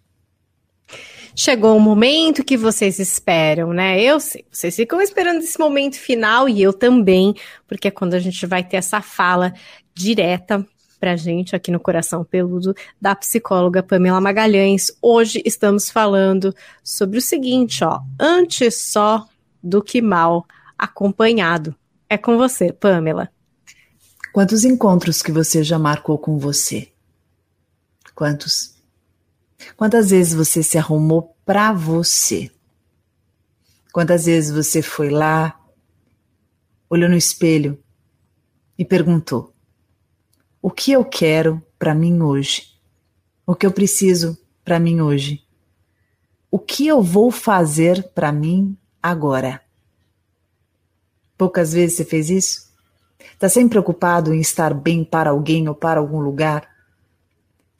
[1.43, 3.99] Chegou o momento que vocês esperam, né?
[3.99, 7.35] Eu sei, vocês ficam esperando esse momento final e eu também,
[7.67, 9.55] porque é quando a gente vai ter essa fala
[9.95, 10.63] direta
[11.01, 14.93] pra gente aqui no Coração Peludo da psicóloga Pamela Magalhães.
[15.01, 19.27] Hoje estamos falando sobre o seguinte, ó, antes só
[19.63, 20.45] do que mal
[20.77, 21.75] acompanhado.
[22.07, 23.31] É com você, Pamela.
[24.35, 26.89] Quantos encontros que você já marcou com você?
[28.15, 28.79] Quantos?
[29.77, 32.51] Quantas vezes você se arrumou para você?
[33.93, 35.59] Quantas vezes você foi lá,
[36.89, 37.83] olhou no espelho
[38.79, 39.53] e perguntou:
[40.63, 42.71] O que eu quero para mim hoje?
[43.47, 45.43] O que eu preciso para mim hoje?
[46.51, 49.61] O que eu vou fazer para mim agora?
[51.37, 52.71] Poucas vezes você fez isso?
[53.33, 56.70] Está sempre preocupado em estar bem para alguém ou para algum lugar?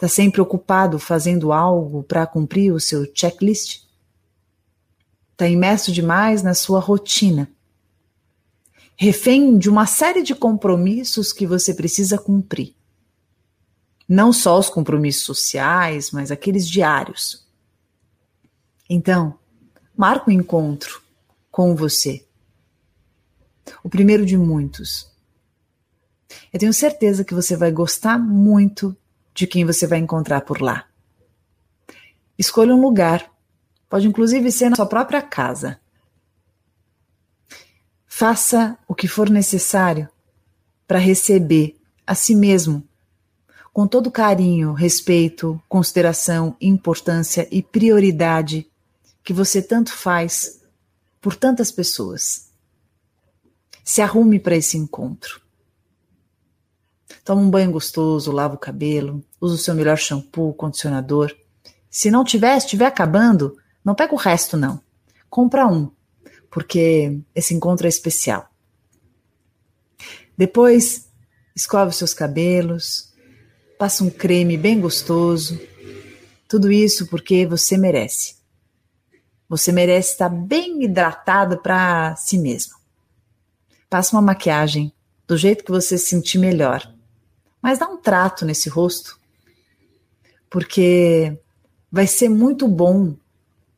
[0.01, 3.83] Está sempre ocupado fazendo algo para cumprir o seu checklist?
[5.33, 7.51] Está imerso demais na sua rotina?
[8.97, 12.75] Refém de uma série de compromissos que você precisa cumprir.
[14.09, 17.47] Não só os compromissos sociais, mas aqueles diários.
[18.89, 19.39] Então,
[19.95, 21.03] marca o um encontro
[21.51, 22.27] com você.
[23.85, 25.11] O primeiro de muitos.
[26.51, 28.97] Eu tenho certeza que você vai gostar muito
[29.35, 30.87] de quem você vai encontrar por lá.
[32.39, 33.31] Escolha um lugar,
[33.89, 35.81] pode inclusive ser na sua própria casa.
[38.07, 40.09] Faça o que for necessário
[40.87, 41.77] para receber
[42.07, 42.83] a si mesmo,
[43.73, 48.69] com todo carinho, respeito, consideração, importância e prioridade
[49.23, 50.61] que você tanto faz
[51.21, 52.51] por tantas pessoas.
[53.85, 55.41] Se arrume para esse encontro.
[57.25, 61.35] Toma um banho gostoso, lava o cabelo, usa o seu melhor shampoo, condicionador.
[61.91, 64.81] Se não tiver, estiver acabando, não pega o resto não.
[65.29, 65.91] Compra um,
[66.51, 68.49] porque esse encontro é especial.
[70.37, 71.09] Depois,
[71.55, 73.13] escove os seus cabelos,
[73.79, 75.61] passa um creme bem gostoso.
[76.49, 78.37] Tudo isso porque você merece.
[79.49, 82.75] Você merece estar bem hidratado para si mesmo.
[83.89, 84.93] Passa uma maquiagem
[85.27, 86.90] do jeito que você se sentir melhor
[87.63, 89.19] mas dá um trato nesse rosto,
[90.49, 91.39] porque
[91.91, 93.15] vai ser muito bom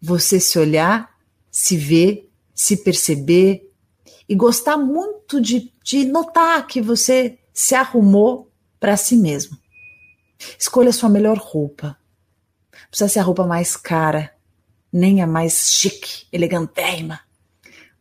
[0.00, 1.10] você se olhar,
[1.50, 3.68] se ver, se perceber
[4.28, 9.56] e gostar muito de, de notar que você se arrumou para si mesmo.
[10.58, 11.96] Escolha a sua melhor roupa.
[12.72, 14.34] Não precisa ser a roupa mais cara,
[14.92, 17.20] nem a mais chique, elegantérrima,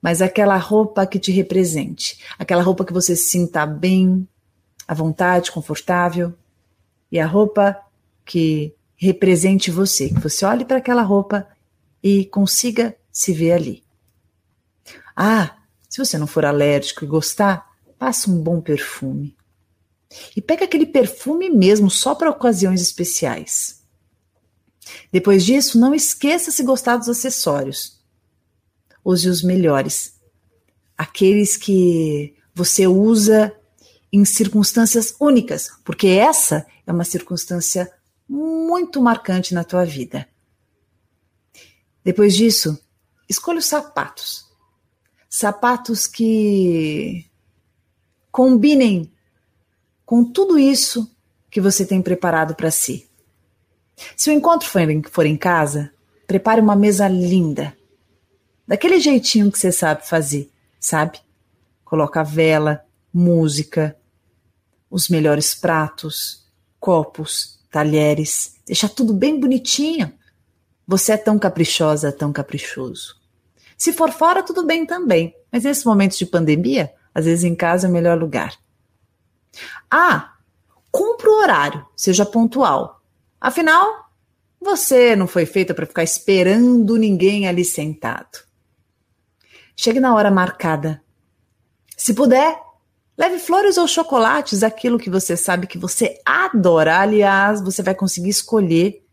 [0.02, 4.28] mas aquela roupa que te represente, aquela roupa que você se sinta bem,
[4.92, 6.34] à vontade, confortável,
[7.10, 7.80] e a roupa
[8.26, 11.48] que represente você, que você olhe para aquela roupa
[12.04, 13.84] e consiga se ver ali.
[15.16, 15.56] Ah,
[15.88, 19.34] se você não for alérgico e gostar, passa um bom perfume.
[20.36, 23.82] E pega aquele perfume mesmo só para ocasiões especiais.
[25.10, 27.98] Depois disso, não esqueça se gostar dos acessórios.
[29.06, 30.20] Use os melhores.
[30.98, 33.56] Aqueles que você usa
[34.12, 37.92] em circunstâncias únicas, porque essa é uma circunstância
[38.28, 40.28] muito marcante na tua vida.
[42.04, 42.80] Depois disso,
[43.30, 44.46] escolha os sapatos.
[45.30, 47.26] Sapatos que
[48.32, 49.12] combinem
[50.06, 51.10] com tudo isso
[51.50, 53.10] que você tem preparado para si.
[54.16, 55.92] Se o encontro for em, for em casa,
[56.26, 57.78] prepare uma mesa linda,
[58.68, 60.50] daquele jeitinho que você sabe fazer,
[60.80, 61.20] sabe?
[61.84, 63.98] Coloca vela, música,
[64.92, 66.46] os melhores pratos,
[66.78, 70.14] copos, talheres, deixa tudo bem bonitinho.
[70.86, 73.16] Você é tão caprichosa, tão caprichoso.
[73.78, 77.88] Se for fora, tudo bem também, mas nesses momentos de pandemia, às vezes em casa
[77.88, 78.54] é o melhor lugar.
[79.90, 80.34] Ah,
[80.92, 83.02] cumpra o horário, seja pontual.
[83.40, 84.12] Afinal,
[84.60, 88.46] você não foi feita para ficar esperando ninguém ali sentado.
[89.76, 91.02] Chegue na hora marcada.
[91.98, 92.60] Se puder,
[93.22, 96.98] Leve flores ou chocolates, aquilo que você sabe que você adora.
[96.98, 99.06] Aliás, você vai conseguir escolher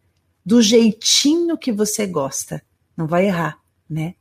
[0.43, 2.63] do jeitinho que você gosta.
[2.97, 4.15] Não vai errar, né?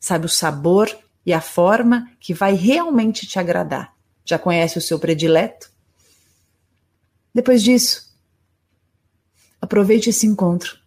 [0.00, 0.88] Sabe o sabor
[1.26, 3.94] e a forma que vai realmente te agradar.
[4.24, 5.70] Já conhece o seu predileto?
[7.34, 8.16] Depois disso,
[9.60, 10.78] aproveite esse encontro.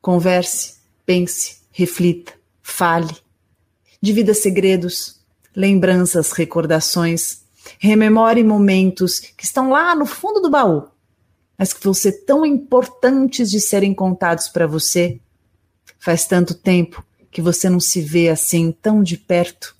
[0.00, 3.16] Converse, pense, reflita, fale,
[4.00, 5.20] divida segredos,
[5.56, 7.47] lembranças, recordações.
[7.78, 10.88] Rememore momentos que estão lá no fundo do baú,
[11.56, 15.20] mas que vão ser tão importantes de serem contados para você.
[15.98, 19.76] Faz tanto tempo que você não se vê assim tão de perto.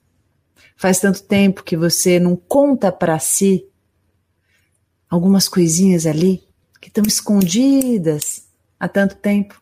[0.77, 3.65] Faz tanto tempo que você não conta para si
[5.09, 6.43] algumas coisinhas ali
[6.81, 8.47] que estão escondidas
[8.79, 9.61] há tanto tempo.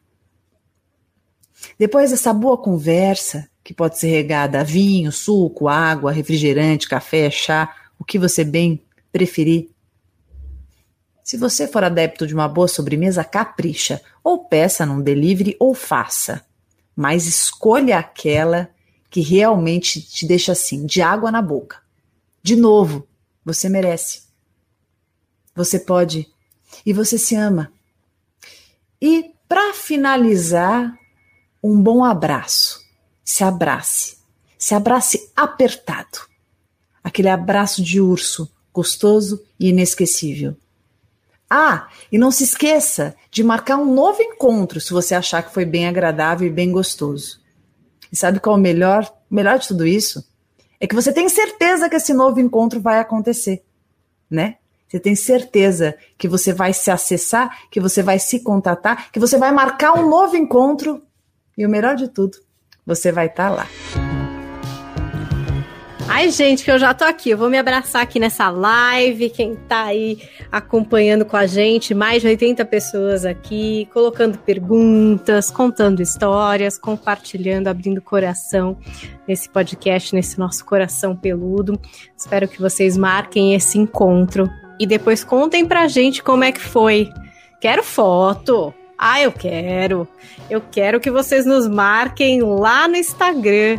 [1.79, 7.75] Depois dessa boa conversa, que pode ser regada a vinho, suco, água, refrigerante, café, chá,
[7.99, 8.83] o que você bem
[9.13, 9.71] preferir.
[11.23, 16.47] Se você for adepto de uma boa sobremesa, capricha, ou peça num delivery ou faça.
[16.95, 18.71] Mas escolha aquela
[19.11, 21.83] que realmente te deixa assim, de água na boca.
[22.43, 23.09] De novo,
[23.45, 24.23] você merece.
[25.55, 26.29] Você pode
[26.85, 27.73] e você se ama.
[29.01, 30.97] E para finalizar,
[31.63, 32.81] um bom abraço.
[33.25, 34.19] Se abrace.
[34.59, 36.19] Se abrace apertado.
[37.07, 40.57] Aquele abraço de urso, gostoso e inesquecível.
[41.49, 45.65] Ah, e não se esqueça de marcar um novo encontro se você achar que foi
[45.65, 47.39] bem agradável e bem gostoso.
[48.11, 49.09] E sabe qual é o melhor?
[49.31, 50.29] Melhor de tudo isso
[50.81, 53.63] é que você tem certeza que esse novo encontro vai acontecer,
[54.29, 54.57] né?
[54.89, 59.39] Você tem certeza que você vai se acessar, que você vai se contatar, que você
[59.39, 61.01] vai marcar um novo encontro
[61.57, 62.37] e o melhor de tudo,
[62.85, 64.16] você vai estar tá lá.
[66.09, 67.31] Ai, gente, que eu já tô aqui.
[67.31, 69.29] Eu vou me abraçar aqui nessa live.
[69.29, 70.19] Quem tá aí
[70.53, 78.01] acompanhando com a gente, mais de 80 pessoas aqui, colocando perguntas, contando histórias, compartilhando, abrindo
[78.01, 78.79] coração
[79.27, 81.79] nesse podcast, nesse nosso coração peludo.
[82.17, 84.49] Espero que vocês marquem esse encontro
[84.79, 87.11] e depois contem pra gente como é que foi.
[87.61, 88.73] Quero foto.
[88.97, 90.09] Ah, eu quero.
[90.49, 93.79] Eu quero que vocês nos marquem lá no Instagram.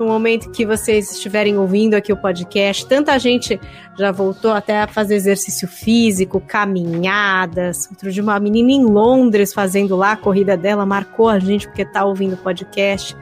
[0.00, 3.60] No momento que vocês estiverem ouvindo aqui o podcast, tanta gente
[3.98, 7.86] já voltou até a fazer exercício físico, caminhadas.
[7.90, 11.84] Outro de uma menina em Londres fazendo lá a corrida dela, marcou a gente porque
[11.84, 13.14] tá ouvindo o podcast.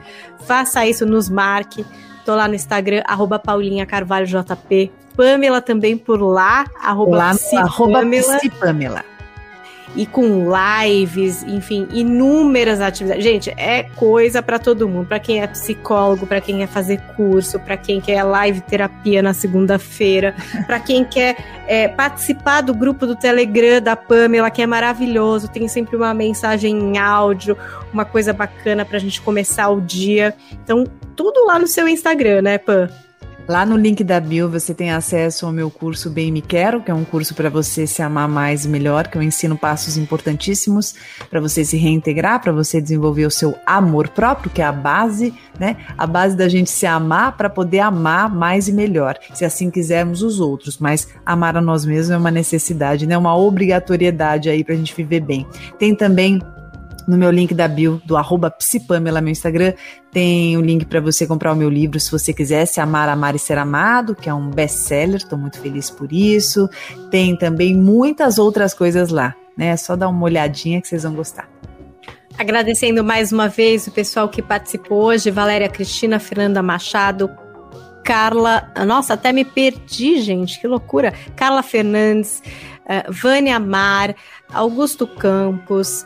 [0.45, 1.85] Faça isso, nos marque.
[2.23, 4.89] Tô lá no Instagram, arroba Paulinha Carvalho JP.
[5.17, 7.33] Pamela também por lá, arroba, lá
[8.57, 9.03] Pamela
[9.95, 13.23] e com lives, enfim, inúmeras atividades.
[13.23, 17.59] Gente, é coisa para todo mundo, para quem é psicólogo, para quem quer fazer curso,
[17.59, 20.35] para quem quer live terapia na segunda-feira,
[20.65, 21.37] para quem quer
[21.67, 26.77] é, participar do grupo do Telegram da Pamela, que é maravilhoso, tem sempre uma mensagem
[26.77, 27.57] em áudio,
[27.91, 30.35] uma coisa bacana pra gente começar o dia.
[30.63, 30.83] Então,
[31.15, 32.89] tudo lá no seu Instagram, né, Pam?
[33.49, 36.91] Lá no link da bio você tem acesso ao meu curso Bem Me Quero, que
[36.91, 40.93] é um curso para você se amar mais e melhor, que eu ensino passos importantíssimos
[41.31, 45.33] para você se reintegrar, para você desenvolver o seu amor próprio, que é a base,
[45.59, 45.77] né?
[45.97, 50.21] A base da gente se amar para poder amar mais e melhor, se assim quisermos
[50.21, 53.17] os outros, mas amar a nós mesmos é uma necessidade, né?
[53.17, 55.47] Uma obrigatoriedade aí para a gente viver bem.
[55.79, 56.39] Tem também
[57.07, 59.73] no meu link da bio do arroba Psipamela, meu Instagram,
[60.11, 63.09] tem o um link para você comprar o meu livro, se você quiser, Se Amar,
[63.09, 66.69] Amar e Ser Amado, que é um best-seller, estou muito feliz por isso.
[67.11, 69.67] Tem também muitas outras coisas lá, né?
[69.67, 71.47] É só dar uma olhadinha que vocês vão gostar.
[72.37, 77.29] Agradecendo mais uma vez o pessoal que participou hoje, Valéria Cristina, Fernanda Machado,
[78.09, 81.13] Carla, nossa, até me perdi, gente, que loucura.
[81.35, 82.41] Carla Fernandes,
[82.85, 84.15] uh, Vânia Mar,
[84.51, 86.05] Augusto Campos,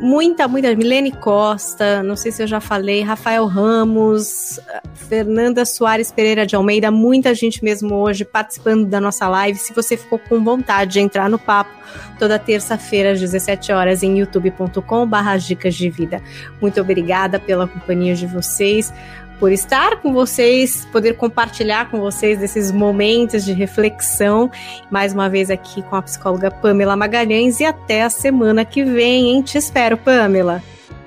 [0.00, 0.74] muita, muita.
[0.74, 4.60] Milene Costa, não sei se eu já falei, Rafael Ramos,
[4.94, 9.58] Fernanda Soares Pereira de Almeida, muita gente mesmo hoje participando da nossa live.
[9.58, 11.70] Se você ficou com vontade de entrar no papo,
[12.18, 16.22] toda terça-feira às 17 horas em youtube.com/barra dicas de vida.
[16.60, 18.92] Muito obrigada pela companhia de vocês
[19.38, 24.50] por estar com vocês, poder compartilhar com vocês desses momentos de reflexão.
[24.90, 29.30] Mais uma vez aqui com a psicóloga Pamela Magalhães e até a semana que vem,
[29.30, 29.42] hein?
[29.42, 30.62] Te espero, Pamela.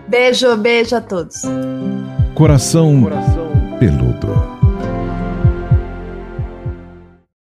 [0.07, 1.41] Beijo, beijo a todos.
[2.33, 3.51] Coração, Coração.
[3.79, 4.56] peludo.